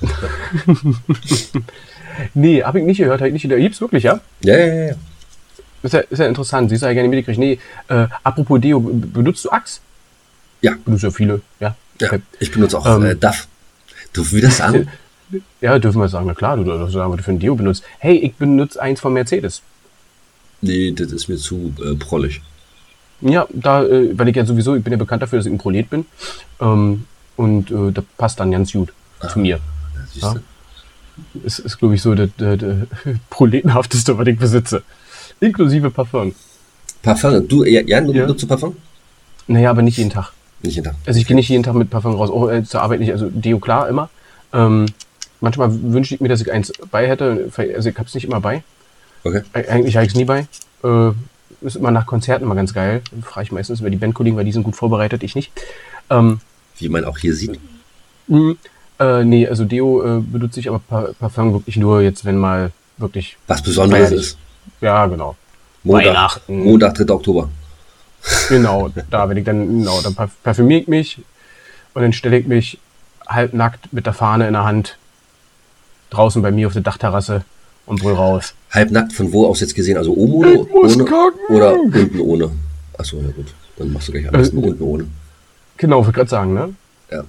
[2.34, 3.60] Nee, habe ich nicht gehört, habe ich nicht gehört.
[3.60, 4.20] Gibt's wirklich, ja?
[4.42, 4.94] Ja, ja, ja.
[5.82, 6.70] Ist ja, ist ja interessant.
[6.70, 7.38] Siehst du ja gerne mitgekriegt.
[7.38, 7.58] Nee,
[7.88, 9.80] äh, apropos Deo, benutzt du Axe?
[10.62, 10.74] Ja.
[10.84, 11.76] Benutzt ja viele, ja.
[12.04, 12.12] Ja.
[12.12, 12.22] Okay.
[12.40, 13.48] Ich benutze auch Ähm, äh, DAF.
[14.12, 14.88] Du wie das sagen?
[15.60, 17.82] Ja, dürfen wir sagen, na klar, du darfst sagen, was du für ein Deo benutzt.
[17.98, 19.62] Hey, ich benutze eins von Mercedes.
[20.60, 22.40] Nee, das ist mir zu äh, prollig.
[23.20, 25.58] Ja, da, äh, weil ich ja sowieso, ich bin ja bekannt dafür, dass ich ein
[25.58, 26.04] Prolet bin.
[26.60, 28.92] Ähm, und äh, das passt dann ganz gut
[29.32, 29.58] zu mir.
[30.20, 30.38] Ja, du?
[30.38, 31.42] Ja.
[31.44, 32.76] Ist, glaube ich, so das, das, das
[33.30, 34.82] proletenhafteste, was ich besitze.
[35.40, 36.34] Inklusive Parfum.
[37.02, 37.48] Parfum.
[37.48, 38.26] Du, ja, ja, Ja.
[38.26, 38.76] nutzt du Parfum?
[39.46, 40.32] Naja, aber nicht jeden Tag.
[40.64, 40.94] Nicht jeden Tag.
[41.06, 43.12] Also ich gehe nicht jeden Tag mit Parfum raus, auch äh, zur Arbeit nicht.
[43.12, 44.08] Also Deo klar, immer.
[44.52, 44.86] Ähm,
[45.40, 47.50] manchmal wünsche ich mir, dass ich eins bei hätte.
[47.56, 48.62] Also ich habe es nicht immer bei.
[49.24, 49.42] Okay.
[49.52, 50.46] Eig- Eigentlich habe ich es nie bei.
[50.82, 51.10] Äh,
[51.60, 53.02] ist immer nach Konzerten immer ganz geil.
[53.22, 55.50] Frage ich meistens über die Bandkollegen, weil die sind gut vorbereitet, ich nicht.
[56.10, 56.40] Ähm,
[56.78, 57.58] Wie man auch hier sieht.
[58.28, 58.54] mh,
[59.00, 62.70] äh, nee, also Deo äh, benutze ich aber Pa- Parfum wirklich nur jetzt, wenn mal
[62.98, 63.36] wirklich.
[63.48, 64.38] Was Besonderes ist.
[64.80, 65.36] Ja, genau.
[65.82, 66.64] Montag, Weihnachten.
[66.64, 67.12] Montag, 3.
[67.12, 67.48] Oktober.
[68.48, 71.18] Genau, da wenn ich dann, genau, dann parf- parfümiere ich mich
[71.94, 72.78] und dann stelle ich mich
[73.26, 74.96] halbnackt mit der Fahne in der Hand
[76.10, 77.42] draußen bei mir auf der Dachterrasse
[77.86, 78.54] und brüll raus.
[78.70, 79.96] Halbnackt von wo aus jetzt gesehen?
[79.96, 82.50] Also oben ohne, Ich ohne oder unten ohne?
[82.98, 83.46] Achso, ja gut.
[83.76, 85.06] Dann machst du gleich am besten Äh, unten ohne.
[85.76, 86.74] Genau, wollte gerade sagen, ne?
[87.10, 87.24] Ja.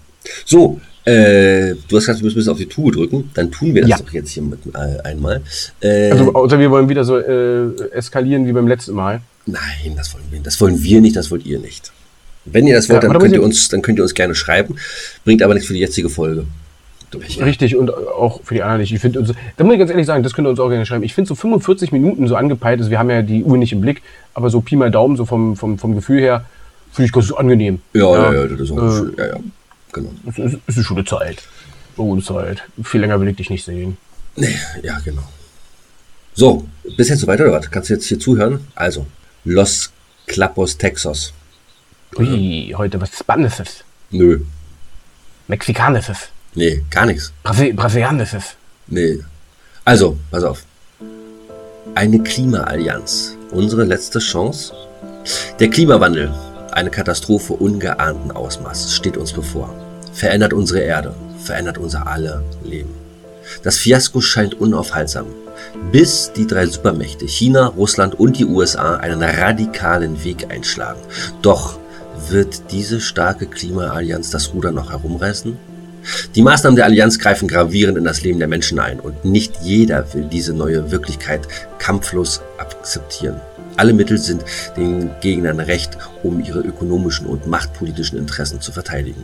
[0.45, 3.31] So, äh, du hast gesagt, wir müssen ein bisschen auf die Tube drücken.
[3.33, 3.97] Dann tun wir das Ja.
[3.97, 5.41] doch jetzt hier mit, äh, einmal.
[5.81, 9.21] Äh, Also, außer wir wollen wieder so äh, eskalieren wie beim letzten Mal.
[9.45, 10.39] Nein, das wollen wir.
[10.39, 11.91] Das wollen wir nicht, das wollt ihr nicht.
[12.45, 14.75] Wenn ihr das wollt, Ja, dann könnt ihr uns, dann könnt ihr uns gerne schreiben.
[15.23, 16.45] Bringt aber nichts für die jetzige Folge.
[17.39, 18.91] Richtig, und auch für die anderen nicht.
[18.91, 19.23] Ich finde,
[19.57, 21.03] da muss ich ganz ehrlich sagen, das könnt ihr uns auch gerne schreiben.
[21.03, 23.81] Ich finde so 45 Minuten so angepeilt, also wir haben ja die Uhr nicht im
[23.81, 24.01] Blick,
[24.33, 26.45] aber so Pi mal Daumen, so vom, vom, vom Gefühl her,
[26.91, 27.79] finde ich ganz angenehm.
[27.93, 29.15] Ja, ja, ja, das ist auch äh, schön.
[29.17, 29.35] Ja, ja,
[29.93, 30.09] genau.
[30.27, 31.43] Es ist, ist eine Zeit.
[31.95, 32.63] So eine Zeit.
[32.83, 33.97] Viel länger will ich dich nicht sehen.
[34.35, 35.23] Nee, ja, genau.
[36.33, 36.65] So,
[36.97, 37.71] bis jetzt so weiter oder was?
[37.71, 38.59] Kannst du jetzt hier zuhören?
[38.75, 39.05] Also,
[39.45, 39.91] Los
[40.25, 41.31] Clapos Texas.
[42.17, 44.39] Ui, heute was Spanisches, Nö,
[45.47, 47.31] Mexikanisches, nee, gar nichts.
[47.43, 48.55] Brasi Brasilianisches.
[48.87, 49.19] Nee.
[49.83, 50.63] Also, pass auf.
[51.93, 53.37] Eine Klimaallianz.
[53.51, 54.73] Unsere letzte Chance.
[55.59, 56.33] Der Klimawandel,
[56.71, 59.69] eine Katastrophe ungeahnten Ausmaßes, steht uns bevor.
[60.11, 62.93] Verändert unsere Erde, verändert unser aller Leben.
[63.61, 65.27] Das Fiasko scheint unaufhaltsam,
[65.91, 70.99] bis die drei Supermächte China, Russland und die USA einen radikalen Weg einschlagen.
[71.41, 71.79] Doch
[72.29, 75.57] wird diese starke Klimaallianz das Ruder noch herumreißen?
[76.35, 80.13] Die Maßnahmen der Allianz greifen gravierend in das Leben der Menschen ein und nicht jeder
[80.13, 81.47] will diese neue Wirklichkeit
[81.79, 83.41] kampflos akzeptieren.
[83.77, 84.43] Alle Mittel sind
[84.77, 89.23] den Gegnern recht, um ihre ökonomischen und machtpolitischen Interessen zu verteidigen.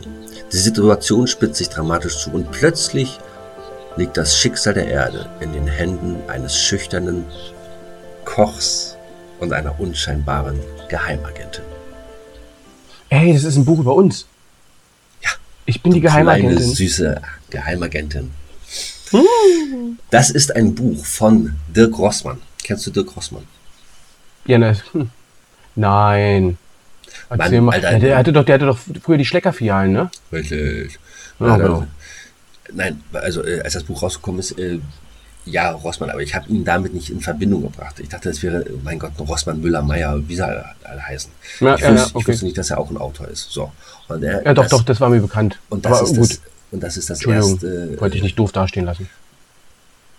[0.52, 3.18] Die Situation spitzt sich dramatisch zu und plötzlich
[3.96, 7.24] liegt das Schicksal der Erde in den Händen eines schüchternen
[8.24, 8.96] Kochs
[9.40, 11.64] und einer unscheinbaren Geheimagentin.
[13.10, 14.26] Ey, das ist ein Buch über uns.
[15.22, 15.30] Ja,
[15.66, 16.58] Ich bin die Geheimagentin.
[16.74, 17.20] süße
[17.50, 18.30] Geheimagentin.
[20.10, 22.40] Das ist ein Buch von Dirk Rossmann.
[22.62, 23.42] Kennst du Dirk Rossmann?
[24.46, 24.76] Ja, ne.
[24.92, 25.10] Hm.
[25.74, 26.56] Nein.
[27.28, 27.68] Mann.
[27.70, 30.10] Alter, der, hatte doch, der hatte doch früher die Schleckerfilialen, ne?
[30.32, 30.98] Richtig.
[31.38, 31.86] Ja, Also, genau.
[32.74, 34.78] Nein, also äh, als das Buch rausgekommen ist, äh,
[35.44, 37.98] ja, Rossmann, aber ich habe ihn damit nicht in Verbindung gebracht.
[37.98, 41.32] Ich dachte, es wäre, mein Gott, ein Rossmann, Müller, Meyer, wie sie alle, alle heißen.
[41.60, 42.28] Ja, ich, ja, wusste, ja, ich okay.
[42.28, 43.50] wusste nicht, dass er auch ein Autor ist.
[43.50, 43.72] So.
[44.08, 45.58] Und er, Ja, doch, das, doch, das war mir bekannt.
[45.68, 48.00] Und das, Aber ist gut, das, und das ist das Entschuldigung, erste.
[48.00, 49.08] wollte ich äh, nicht doof dastehen lassen.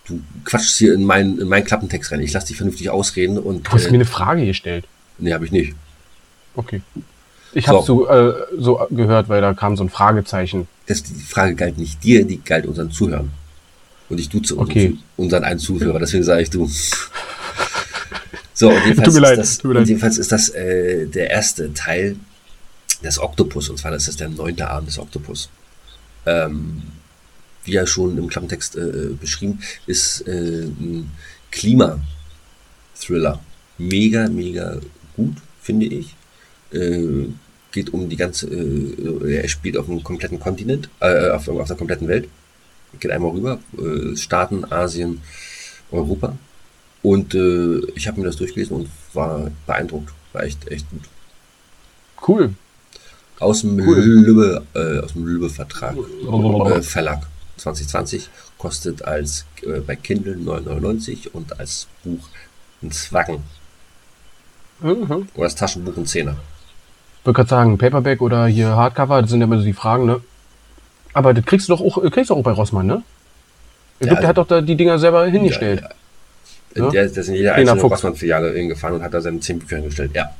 [0.05, 2.19] Du quatschst hier in meinen, in meinen Klappentext rein.
[2.19, 3.65] Ich lasse dich vernünftig ausreden und.
[3.65, 4.85] Du hast äh, mir eine Frage gestellt.
[5.17, 5.73] nee, habe ich nicht.
[6.55, 6.81] Okay.
[7.55, 7.73] Ich So.
[7.73, 10.67] habe so, äh, so gehört, weil da kam so ein Fragezeichen.
[10.87, 13.31] Das, die Frage galt nicht dir, die galt unseren Zuhörern.
[14.09, 14.89] Und ich duze unseren, Okay.
[14.91, 16.69] Zu- unseren einen Zuhörer, deswegen sage ich du.
[18.53, 19.81] So, und jedenfalls, Tut mir leid, ist, das, tut mir leid.
[19.81, 22.15] und jedenfalls ist das äh, der erste Teil
[23.03, 25.49] des Oktopus, und zwar das ist der neunte Arm des Oktopus.
[26.25, 26.81] Ähm,
[27.65, 31.11] wie ja schon im Klappentext äh, beschrieben, ist äh, ein
[31.51, 33.39] Klimathriller.
[33.77, 34.77] Mega, mega
[35.15, 36.13] gut, finde ich.
[36.71, 37.27] Äh,
[37.74, 41.76] geht um die ganze, äh, er spielt auf einem kompletten Kontinent, äh, auf, auf der
[41.76, 42.30] kompletten Welt.
[43.01, 45.21] Geht einmal rüber, äh, Staaten, Asien,
[45.91, 46.38] Europa.
[47.01, 50.13] Und äh, ich habe mir das durchgelesen und war beeindruckt.
[50.32, 51.01] War echt, echt gut.
[52.26, 52.53] Cool.
[53.39, 53.99] Aus dem Cool.
[53.99, 55.95] Lübbe, äh, aus dem Lübbe-Vertrag.
[56.21, 56.78] Blablabla.
[56.78, 62.30] Äh, Verlag 2020 kostet als äh, bei Kindle 9,99 und als Buch
[62.82, 63.39] ein Zwacken
[64.80, 65.28] Mhm.
[65.36, 66.36] oder das Taschenbuch ein Zehner.
[67.26, 70.19] Wollte gerade sagen, Paperback oder hier Hardcover, das sind ja immer so die Fragen, ne?
[71.13, 73.03] Aber das kriegst du doch auch, äh, kriegst du auch bei Rossmann, ne?
[73.99, 75.82] Ich Ja, glaube, der hat doch da die Dinger selber hingestellt.
[76.76, 76.89] Ja, Ja?
[76.89, 77.91] Der, der ist in jeder Lena einzelne Fuchs.
[77.93, 80.11] Rossmann-Filiale hingefahren und hat da seine zehn Bücher hingestellt.
[80.15, 80.32] Ja.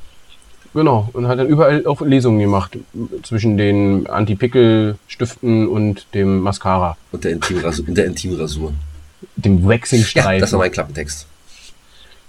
[0.74, 1.08] Genau.
[1.14, 2.78] Und hat dann überall auch Lesungen gemacht.
[3.22, 6.98] Zwischen den Anti-Pickel-Stiften und dem Mascara.
[7.12, 7.88] Und der Intimrasur.
[7.88, 8.74] Und der Intimrasur.
[9.36, 10.42] Dem Ja, Waxing-Streifen.
[10.42, 11.28] das war mein Klappentext.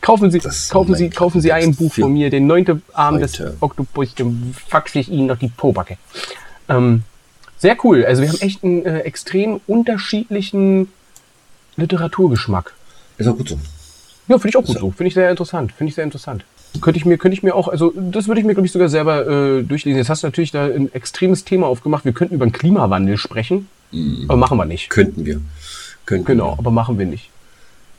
[0.05, 3.43] Kaufen Sie, Das kaufen Sie, kaufen Sie ein Buch von mir, den neunten Arm des.
[3.61, 5.97] Oktopus, dem faxe ich Ihnen noch die Pobacke.
[6.69, 7.03] Ähm,
[7.59, 8.05] sehr cool.
[8.05, 10.89] Also wir haben echt einen äh, extrem unterschiedlichen
[11.77, 12.75] Literaturgeschmack.
[13.17, 13.59] Ist auch gut so.
[14.29, 14.91] Ja, finde ich auch gut so.
[14.91, 15.73] Finde ich sehr interessant.
[15.73, 16.45] Finde ich sehr interessant.
[16.81, 18.89] Könnte ich mir, könnte ich mir auch, also das würde ich mir, glaube ich, sogar
[18.89, 19.99] selber äh, durchlesen.
[19.99, 22.05] Jetzt hast du natürlich da ein extremes Thema aufgemacht.
[22.05, 23.69] Wir könnten über den Klimawandel sprechen,
[24.29, 24.91] aber machen wir nicht.
[24.91, 25.41] Könnten wir.
[26.05, 26.59] Könnten Genau, wir.
[26.59, 27.31] aber machen wir nicht.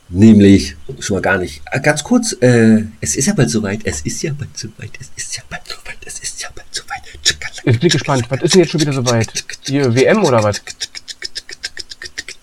[0.08, 1.62] Nämlich, schon mal gar nicht.
[1.66, 5.10] Ah, Ganz kurz, äh, es ist ja bald soweit, es ist ja bald soweit, es
[5.16, 7.02] ist ja bald soweit, es ist ja bald soweit.
[7.64, 8.24] Ich bin gespannt.
[8.28, 9.28] Was ist denn jetzt schon wieder soweit?
[9.64, 10.62] Hier, WM oder was?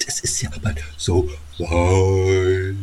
[0.06, 1.26] Es ist ja bald so
[1.60, 2.76] weit.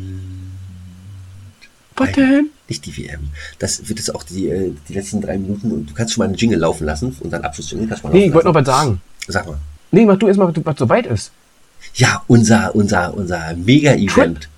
[1.96, 2.48] Was denn?
[2.66, 3.28] Nicht die WM.
[3.58, 6.26] Das wird jetzt auch die, äh, die letzten drei Minuten und du kannst schon mal
[6.26, 8.64] einen Jingle laufen lassen und dann Abschlussjingle kannst du mal Nee, ich wollte noch was
[8.66, 9.02] sagen.
[9.28, 9.58] Sag mal.
[9.90, 11.32] Nee, mach du erstmal, was, was soweit ist.
[11.94, 14.48] Ja, unser, unser, unser Mega-Event.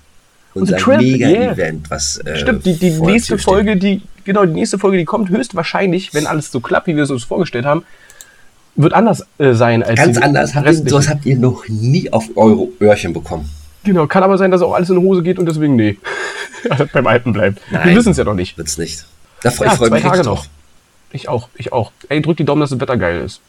[0.53, 2.17] Unser Mega-Event, was.
[2.19, 3.41] Äh, Stimmt, die, die nächste Tür steht.
[3.43, 7.03] Folge, die, genau, die nächste Folge, die kommt höchstwahrscheinlich, wenn alles so klappt, wie wir
[7.03, 7.83] es uns vorgestellt haben,
[8.75, 10.55] wird anders äh, sein als Ganz anders.
[10.55, 13.49] Habt ihr, sowas habt ihr noch nie auf eure Öhrchen bekommen.
[13.83, 15.97] Genau, kann aber sein, dass auch alles in die Hose geht und deswegen nee.
[16.69, 17.59] Also beim Alten bleibt.
[17.69, 17.95] Wir Nein.
[17.95, 18.57] wissen es ja noch nicht.
[18.57, 19.05] Wird's nicht.
[19.41, 20.25] Da freu, Ja, ich freue zwei mich Tage noch.
[20.37, 20.49] drauf.
[21.11, 21.91] Ich auch, ich auch.
[22.07, 23.41] Ey, drück die Daumen, dass das Wetter geil ist.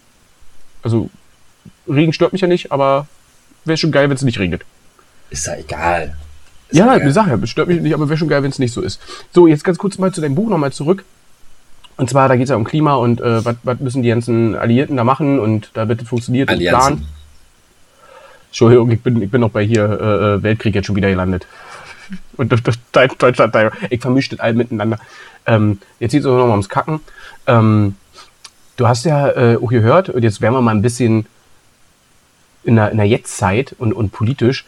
[0.83, 1.09] Also,
[1.89, 3.07] Regen stört mich ja nicht, aber
[3.65, 4.63] wäre schon geil, wenn es nicht regnet.
[5.31, 6.17] Ist ja egal.
[6.71, 7.01] Ja, egal.
[7.03, 9.01] eine Sache, stört mich nicht, aber wäre schon geil, wenn es nicht so ist.
[9.33, 11.05] So, jetzt ganz kurz mal zu deinem Buch nochmal zurück.
[11.97, 14.97] Und zwar, da geht es ja um Klima und äh, was müssen die ganzen Alliierten
[14.97, 16.97] da machen und da wird es funktioniert und Allianzen.
[16.97, 17.09] planen.
[18.49, 21.47] Entschuldigung, ich bin, ich bin noch bei hier äh, äh, Weltkrieg jetzt schon wieder gelandet.
[22.37, 23.55] Und das, das, Deu- Deutschland,
[23.91, 24.99] ich vermische das all miteinander.
[25.47, 27.01] Ähm, jetzt geht es noch mal ums Kacken.
[27.47, 27.95] Ähm,
[28.77, 31.27] du hast ja äh, auch gehört, und jetzt werden wir mal ein bisschen
[32.65, 34.65] in der, in der Jetztzeit und, und politisch,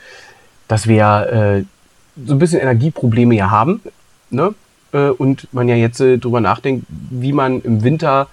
[0.69, 1.65] dass wir äh,
[2.25, 3.81] so ein bisschen Energieprobleme ja haben.
[4.31, 4.55] Ne?
[4.93, 8.29] Äh, und man ja jetzt äh, drüber nachdenkt, wie man im Winter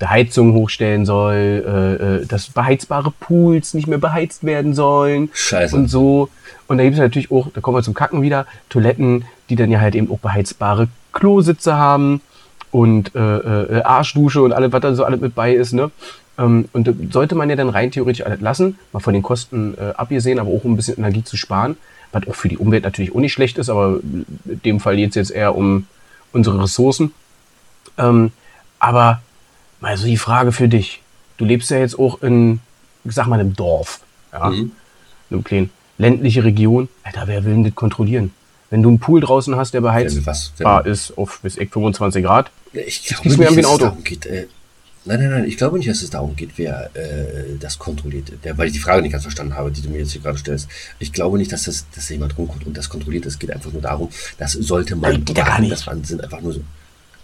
[0.00, 5.74] die Heizung hochstellen soll, äh, äh, dass beheizbare Pools nicht mehr beheizt werden sollen Scheiße.
[5.74, 6.28] und so.
[6.66, 9.70] Und da gibt es natürlich auch, da kommen wir zum Kacken wieder, Toiletten, die dann
[9.70, 12.20] ja halt eben auch beheizbare Klositze haben
[12.70, 15.72] und äh, äh, Arschdusche und alles, was da so alles mit bei ist.
[15.72, 15.90] Ne?
[16.38, 19.74] Ähm, und da sollte man ja dann rein theoretisch alles lassen, mal von den Kosten
[19.78, 21.76] äh, abgesehen, aber auch um ein bisschen Energie zu sparen,
[22.12, 25.10] was auch für die Umwelt natürlich auch nicht schlecht ist, aber in dem Fall geht
[25.10, 25.86] es jetzt eher um
[26.32, 27.12] unsere Ressourcen.
[27.98, 28.32] Ähm,
[28.78, 29.22] aber
[29.80, 31.02] mal so die Frage für dich.
[31.36, 32.60] Du lebst ja jetzt auch in,
[33.04, 34.00] ich sag mal, einem Dorf.
[34.32, 34.50] Ja?
[34.50, 34.72] Mhm.
[35.30, 38.32] einem kleinen ländliche Region, Alter, wer will denn das kontrollieren?
[38.70, 43.04] Wenn du einen Pool draußen hast, der beheizbar ist auf bis ich 25 Grad, Ich
[43.04, 43.90] glaube nicht, mir irgendwie ein Auto.
[44.02, 44.26] geht.
[44.26, 44.46] Äh,
[45.06, 48.32] nein, nein, nein, ich glaube nicht, dass es darum geht, wer äh, das kontrolliert.
[48.44, 50.38] Der, weil ich die Frage nicht ganz verstanden habe, die du mir jetzt hier gerade
[50.38, 50.68] stellst.
[50.98, 53.26] Ich glaube nicht, dass das dass da jemand rumkommt und das kontrolliert.
[53.26, 55.62] Es geht einfach nur darum, das sollte man Nein, geht ja gar machen.
[55.62, 55.72] nicht.
[55.72, 56.60] Das waren, sind einfach nur so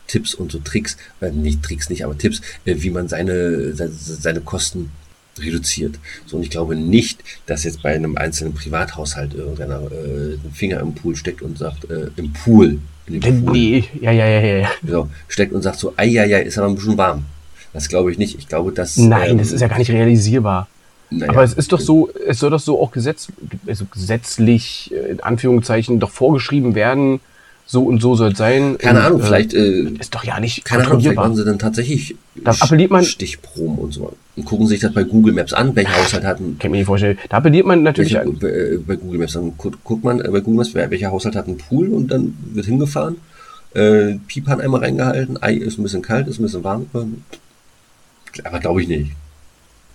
[0.07, 3.93] Tipps und so Tricks, äh, nicht Tricks nicht, aber Tipps, äh, wie man seine, seine,
[3.93, 4.91] seine Kosten
[5.39, 5.99] reduziert.
[6.27, 10.81] So, und ich glaube nicht, dass jetzt bei einem einzelnen Privathaushalt irgendeiner äh, den Finger
[10.81, 14.41] im Pool steckt und sagt, äh, im Pool, in dem Pool, nee, ja, ja, ja,
[14.41, 14.71] ja, ja.
[14.87, 17.25] so, steckt und sagt so, ei, ei, ist aber ein bisschen warm.
[17.73, 18.39] Das glaube ich nicht.
[18.39, 18.97] Ich glaube, dass.
[18.97, 20.69] Nein, ähm, das ist ja gar nicht realisierbar.
[21.11, 23.29] naja, Aber es ist doch so, es soll doch so auch gesetz,
[23.67, 27.21] also gesetzlich, äh, in Anführungszeichen, doch vorgeschrieben werden,
[27.67, 28.77] so und so soll es sein.
[28.79, 31.45] Keine und, Ahnung, äh, vielleicht, äh, Ist doch ja nicht keine Ahnung, vielleicht machen sie
[31.45, 34.13] dann tatsächlich Da appelliert man- Stichproben und so.
[34.37, 36.57] Und gucken sich das bei Google Maps an, welcher Haushalt hat ein.
[36.59, 37.19] Kann ich mir nicht vorstellen.
[37.29, 38.39] Da appelliert man natürlich Welche, an.
[38.43, 41.47] äh, bei Google Maps, dann gu- guckt man äh, bei Google Maps, welcher Haushalt hat
[41.47, 43.17] einen Pool und dann wird hingefahren,
[43.75, 46.87] äh, Pipan einmal reingehalten, Ei ist ein bisschen kalt, ist ein bisschen warm.
[48.45, 49.13] Aber glaube ich nicht.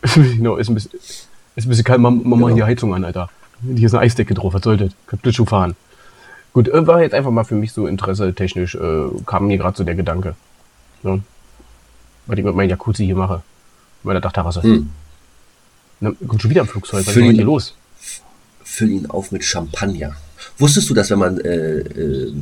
[0.14, 1.28] genau, ist ein bisschen, ist
[1.66, 2.00] ein bisschen kalt.
[2.00, 2.56] Mach, mach mal Genau.
[2.56, 3.30] hier Heizung an, Alter.
[3.64, 4.54] Hier ist eine Eisdecke drauf.
[4.54, 4.92] Was soll das?
[5.08, 5.76] Kann Schlittschuh fahren.
[6.54, 9.78] Gut, äh, war jetzt einfach mal für mich so Interesse technisch, äh, kam mir gerade
[9.78, 10.36] so der Gedanke.
[11.04, 11.22] Ne?
[12.28, 13.42] Was ich mit meinem Jacuzzi hier mache.
[14.04, 14.64] Mit meiner Dachterrasse.
[14.64, 14.90] Hm.
[16.00, 17.06] Na, kommt schon wieder ein Flugzeug.
[17.08, 17.76] Was ist hier los?
[18.64, 20.16] Füll ihn auf mit Champagner.
[20.60, 22.34] Wusstest du, dass wenn man äh, äh,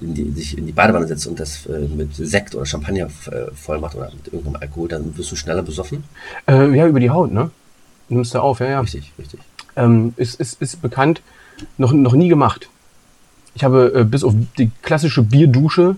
[0.00, 3.50] in die, sich in die Badewanne setzt und das äh, mit Sekt oder Champagner äh,
[3.54, 6.04] voll macht oder mit irgendeinem Alkohol, dann wirst du schneller besoffen?
[6.46, 7.50] Äh, ja, über die Haut, ne?
[8.08, 8.80] Nimmst du auf, ja, ja.
[8.80, 9.40] Richtig, richtig.
[9.76, 11.20] ähm, ist, ist, ist bekannt,
[11.76, 12.68] noch, noch nie gemacht.
[13.54, 15.96] Ich habe äh, bis auf die klassische Bierdusche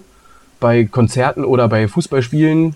[0.60, 2.74] bei Konzerten oder bei Fußballspielen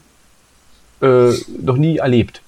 [1.01, 1.31] äh,
[1.63, 2.43] noch nie erlebt.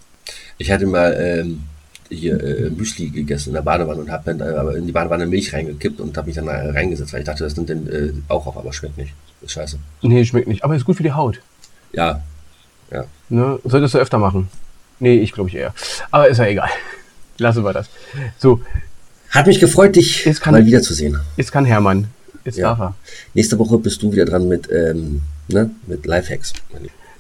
[0.58, 1.62] Ich hatte mal ähm,
[2.08, 5.26] hier äh, Müsli gegessen in der Badewanne und habe dann äh, aber in die Badewanne
[5.26, 8.46] Milch reingekippt und habe mich dann reingesetzt, weil ich dachte, das nimmt dann äh, auch
[8.46, 9.12] auf, aber schmeckt nicht.
[9.42, 9.78] ist scheiße.
[10.02, 10.64] Nee, schmeckt nicht.
[10.64, 11.40] Aber ist gut für die Haut.
[11.92, 12.22] Ja,
[12.90, 13.04] ja.
[13.28, 13.58] Ne?
[13.64, 14.48] Solltest du öfter machen.
[15.00, 15.74] Nee, ich glaube ich eher.
[16.10, 16.70] Aber ist ja egal.
[17.38, 17.88] Lassen wir das.
[18.38, 18.60] So,
[19.30, 21.18] Hat mich gefreut, dich Jetzt kann- mal wiederzusehen.
[21.36, 22.08] jetzt kann Hermann.
[22.44, 22.68] Jetzt Ja.
[22.68, 22.94] darf er.
[23.34, 26.52] Nächste Woche bist du wieder dran mit, ähm, ne, mit Lifehacks.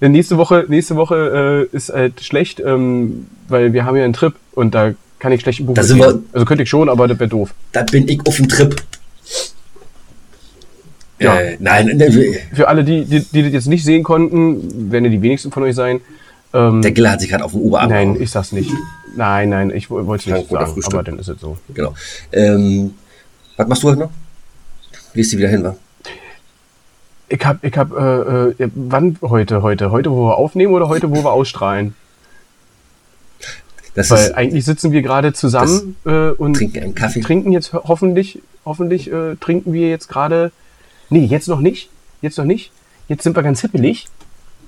[0.00, 4.12] Ja, Nächste Woche, nächste Woche äh, ist halt schlecht, ähm, weil wir haben ja einen
[4.12, 6.24] Trip und da kann ich schlecht ein Buch Da sind erzählen.
[6.32, 7.54] Also könnte ich schon, aber das wäre doof.
[7.72, 8.76] Da bin ich auf dem Trip.
[11.18, 11.34] Ja.
[11.40, 12.10] Äh, nein, ne,
[12.52, 15.62] Für alle, die, die, die das jetzt nicht sehen konnten, werden ja die wenigsten von
[15.62, 16.00] euch sein.
[16.52, 18.22] Ähm, der Giller hat sich gerade auf den Oberarm nein, gehauen.
[18.22, 18.70] ich sag's nicht.
[19.16, 20.92] Nein, nein, ich wo- wollte es nicht sagen, Frühstück.
[20.94, 21.56] aber dann ist es so.
[21.72, 21.94] Genau.
[22.32, 22.92] Ähm,
[23.56, 24.10] was machst du heute noch?
[25.14, 25.74] Liest du wieder hin, wa?
[27.28, 29.90] Ich hab, ich hab, äh, äh, wann heute, heute?
[29.90, 31.94] Heute, wo wir aufnehmen oder heute, wo wir ausstrahlen?
[33.94, 38.42] Das Weil ist, eigentlich sitzen wir gerade zusammen äh, und trinken trinken jetzt ho- hoffentlich,
[38.64, 40.52] hoffentlich äh, trinken wir jetzt gerade.
[41.08, 41.88] Nee, jetzt noch nicht.
[42.20, 42.70] Jetzt noch nicht.
[43.08, 44.06] Jetzt sind wir ganz hippelig.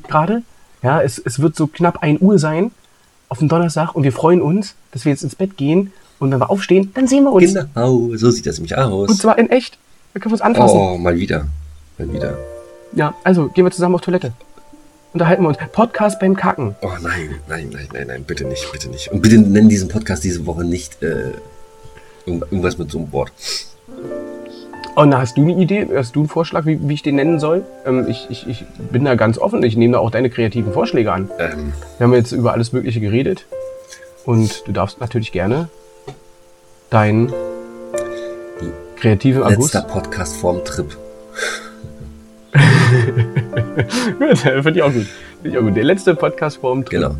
[0.08, 0.42] Gerade.
[0.82, 2.70] Ja, es, es wird so knapp 1 Uhr sein
[3.28, 6.38] auf dem Donnerstag und wir freuen uns, dass wir jetzt ins Bett gehen und wenn
[6.40, 7.52] wir aufstehen, dann sehen wir uns.
[7.54, 9.18] Genau, so sieht das nämlich Und aus.
[9.18, 9.76] zwar in echt.
[10.14, 10.76] Da können wir uns anfassen.
[10.78, 11.46] Oh, mal wieder.
[11.98, 12.38] Mal wieder.
[12.92, 14.32] Ja, also gehen wir zusammen auf Toilette.
[15.12, 15.58] Unterhalten wir uns.
[15.72, 16.76] Podcast beim Kacken.
[16.82, 19.10] Oh nein, nein, nein, nein, nein, bitte nicht, bitte nicht.
[19.10, 21.32] Und bitte nennen diesen Podcast diese Woche nicht äh,
[22.26, 23.32] irgend- irgendwas mit so einem Wort.
[24.94, 25.86] Und da hast du eine Idee?
[25.94, 27.64] Hast du einen Vorschlag, wie, wie ich den nennen soll?
[27.86, 29.62] Ähm, ich, ich, ich bin da ganz offen.
[29.62, 31.30] Ich nehme da auch deine kreativen Vorschläge an.
[31.38, 33.46] Ähm, Wir haben jetzt über alles Mögliche geredet.
[34.24, 35.68] Und du darfst natürlich gerne
[36.90, 37.32] deinen
[38.96, 39.74] kreativen August.
[39.74, 40.96] Letzter Podcast vorm Trip.
[44.18, 45.06] Gut, Finde ich auch gut.
[45.42, 45.76] Finde ich auch gut.
[45.76, 47.00] Der letzte Podcast vorm Trip.
[47.00, 47.14] Genau.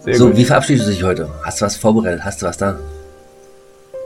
[0.00, 0.36] Sehr so, gut.
[0.36, 1.28] wie verabschiedest du dich heute?
[1.44, 2.24] Hast du was vorbereitet?
[2.24, 2.78] Hast du was da?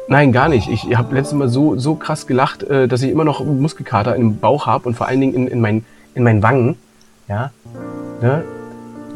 [0.09, 0.69] Nein, gar nicht.
[0.69, 4.39] Ich habe letztes Mal so, so krass gelacht, äh, dass ich immer noch Muskelkater im
[4.39, 5.85] Bauch habe und vor allen Dingen in, in, mein,
[6.15, 6.77] in meinen Wangen.
[7.29, 7.51] Ja.
[8.21, 8.45] Ne?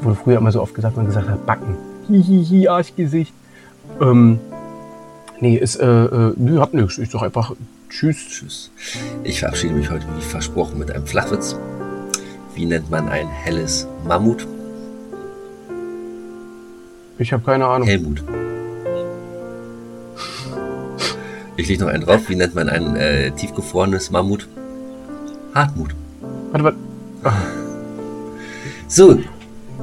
[0.01, 1.77] Wurde früher immer so oft gesagt, man gesagt hat, Backen.
[2.09, 3.33] Hihihi, Arschgesicht.
[4.01, 4.41] Ähm,
[5.39, 6.99] nee, ist, äh, äh, nö, hab nix.
[6.99, 7.53] Ich sag einfach
[7.91, 8.17] Tschüss.
[8.29, 8.71] Tschüss.
[9.25, 11.57] Ich verabschiede mich heute wie versprochen mit einem Flachwitz.
[12.55, 14.47] Wie nennt man ein helles Mammut?
[17.19, 17.87] Ich habe keine Ahnung.
[17.87, 18.23] Helmut.
[21.57, 22.29] Ich lege noch einen drauf.
[22.29, 24.49] Wie nennt man ein äh, tiefgefrorenes Mammut?
[25.55, 25.91] Hartmut.
[26.53, 26.77] Warte, warte.
[28.89, 29.19] So,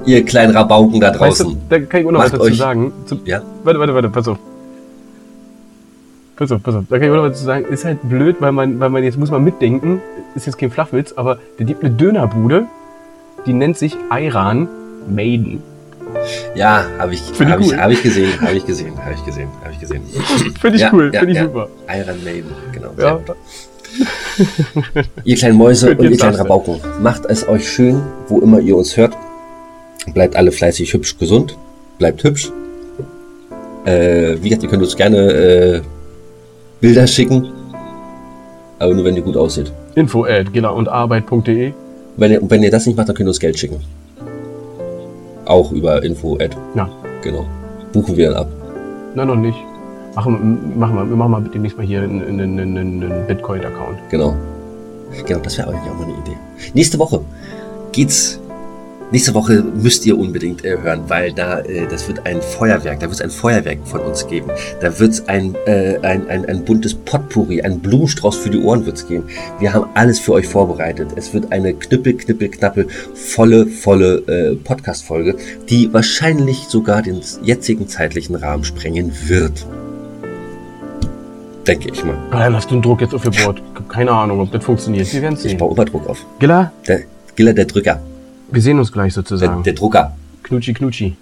[0.05, 1.47] ihr kleinen Rabauken da Weißt draußen.
[1.53, 2.91] du, da kann ich auch noch was dazu euch- sagen.
[3.05, 4.39] Zum, Ja, Warte, warte, warte, pass auf.
[6.37, 6.83] Pass auf, pass auf.
[6.87, 7.65] Da kann ich auch noch was zu sagen.
[7.65, 10.01] Ist halt blöd, weil man, weil man jetzt muss man mitdenken.
[10.35, 12.67] Ist jetzt kein Flachwitz, aber der gibt eine Dönerbude,
[13.47, 14.67] die nennt sich Iran
[15.09, 15.63] Maiden.
[16.55, 17.77] ja, habe ich, hab ich, cool.
[17.77, 20.03] hab ich gesehen, habe ich gesehen, habe ich gesehen, habe ich gesehen.
[20.61, 21.45] Finde ich Ja, cool, ja, finde ich ja.
[21.45, 21.69] super.
[21.89, 22.91] Iron Maiden, genau.
[22.97, 23.19] Ja.
[25.23, 26.35] Ihr kleinen Mäuse und ihr kleinen.
[26.35, 29.17] Rabauken, macht es euch schön, wo immer ihr uns hört.
[30.13, 31.57] Bleibt alle fleißig, hübsch, gesund.
[31.97, 32.51] Bleibt hübsch.
[33.85, 35.81] Äh, wie gesagt, ihr könnt uns gerne äh,
[36.81, 37.47] Bilder schicken.
[38.79, 39.71] Aber nur, wenn ihr gut aussieht.
[39.95, 41.73] Info at gillerundarbeit.de.
[42.17, 43.77] Wenn ihr, und wenn ihr das nicht macht, dann könnt ihr uns Geld schicken.
[45.45, 46.51] Auch über info -Ad.
[46.75, 46.89] Ja,
[47.23, 47.45] Genau.
[47.93, 48.47] Buchen wir dann ab.
[49.15, 49.57] nein, noch nicht.
[50.15, 53.97] Machen, wir- machen wir, wir machen mal demnächst mal hier einen, einen, einen, einen Bitcoin-Account.
[54.09, 54.35] Genau.
[55.25, 56.37] Genau, das wäre eigentlich auch mal eine Idee.
[56.73, 57.21] Nächste Woche
[57.91, 58.39] geht's.
[59.09, 63.05] Nächste Woche müsst ihr unbedingt äh, hören, weil da äh, das wird ein Feuerwerk, da
[63.05, 64.49] wird es ein Feuerwerk von uns geben.
[64.81, 68.85] Da wird es ein, äh, ein, ein, ein buntes Potpourri, ein Blumenstrauß für die Ohren
[68.85, 69.23] wird's geben.
[69.59, 71.11] Wir haben alles für euch vorbereitet.
[71.15, 75.37] Es wird eine knüppel, knippel, knappe, volle, volle äh, Podcast-Folge,
[75.69, 79.65] die wahrscheinlich sogar den jetzigen zeitlichen Rahmen sprengen wird.
[81.65, 82.17] Denke ich mal.
[82.31, 83.31] Ah, lass den Druck jetzt auf ihr.
[83.31, 85.11] Ich hab keine Ahnung, ob das funktioniert.
[85.13, 85.57] Wir werden Ich sehen.
[85.57, 86.25] baue immer Druck auf.
[86.39, 87.01] Giller, Der
[87.37, 88.01] Giller, der Drücker.
[88.51, 89.63] Wir sehen uns gleich Der, sozusagen.
[89.63, 90.15] der Drucker.
[90.43, 91.15] Knutschi, knutschi.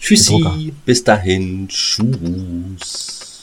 [0.00, 3.33] Tschüssi, bis dahin, tschüss.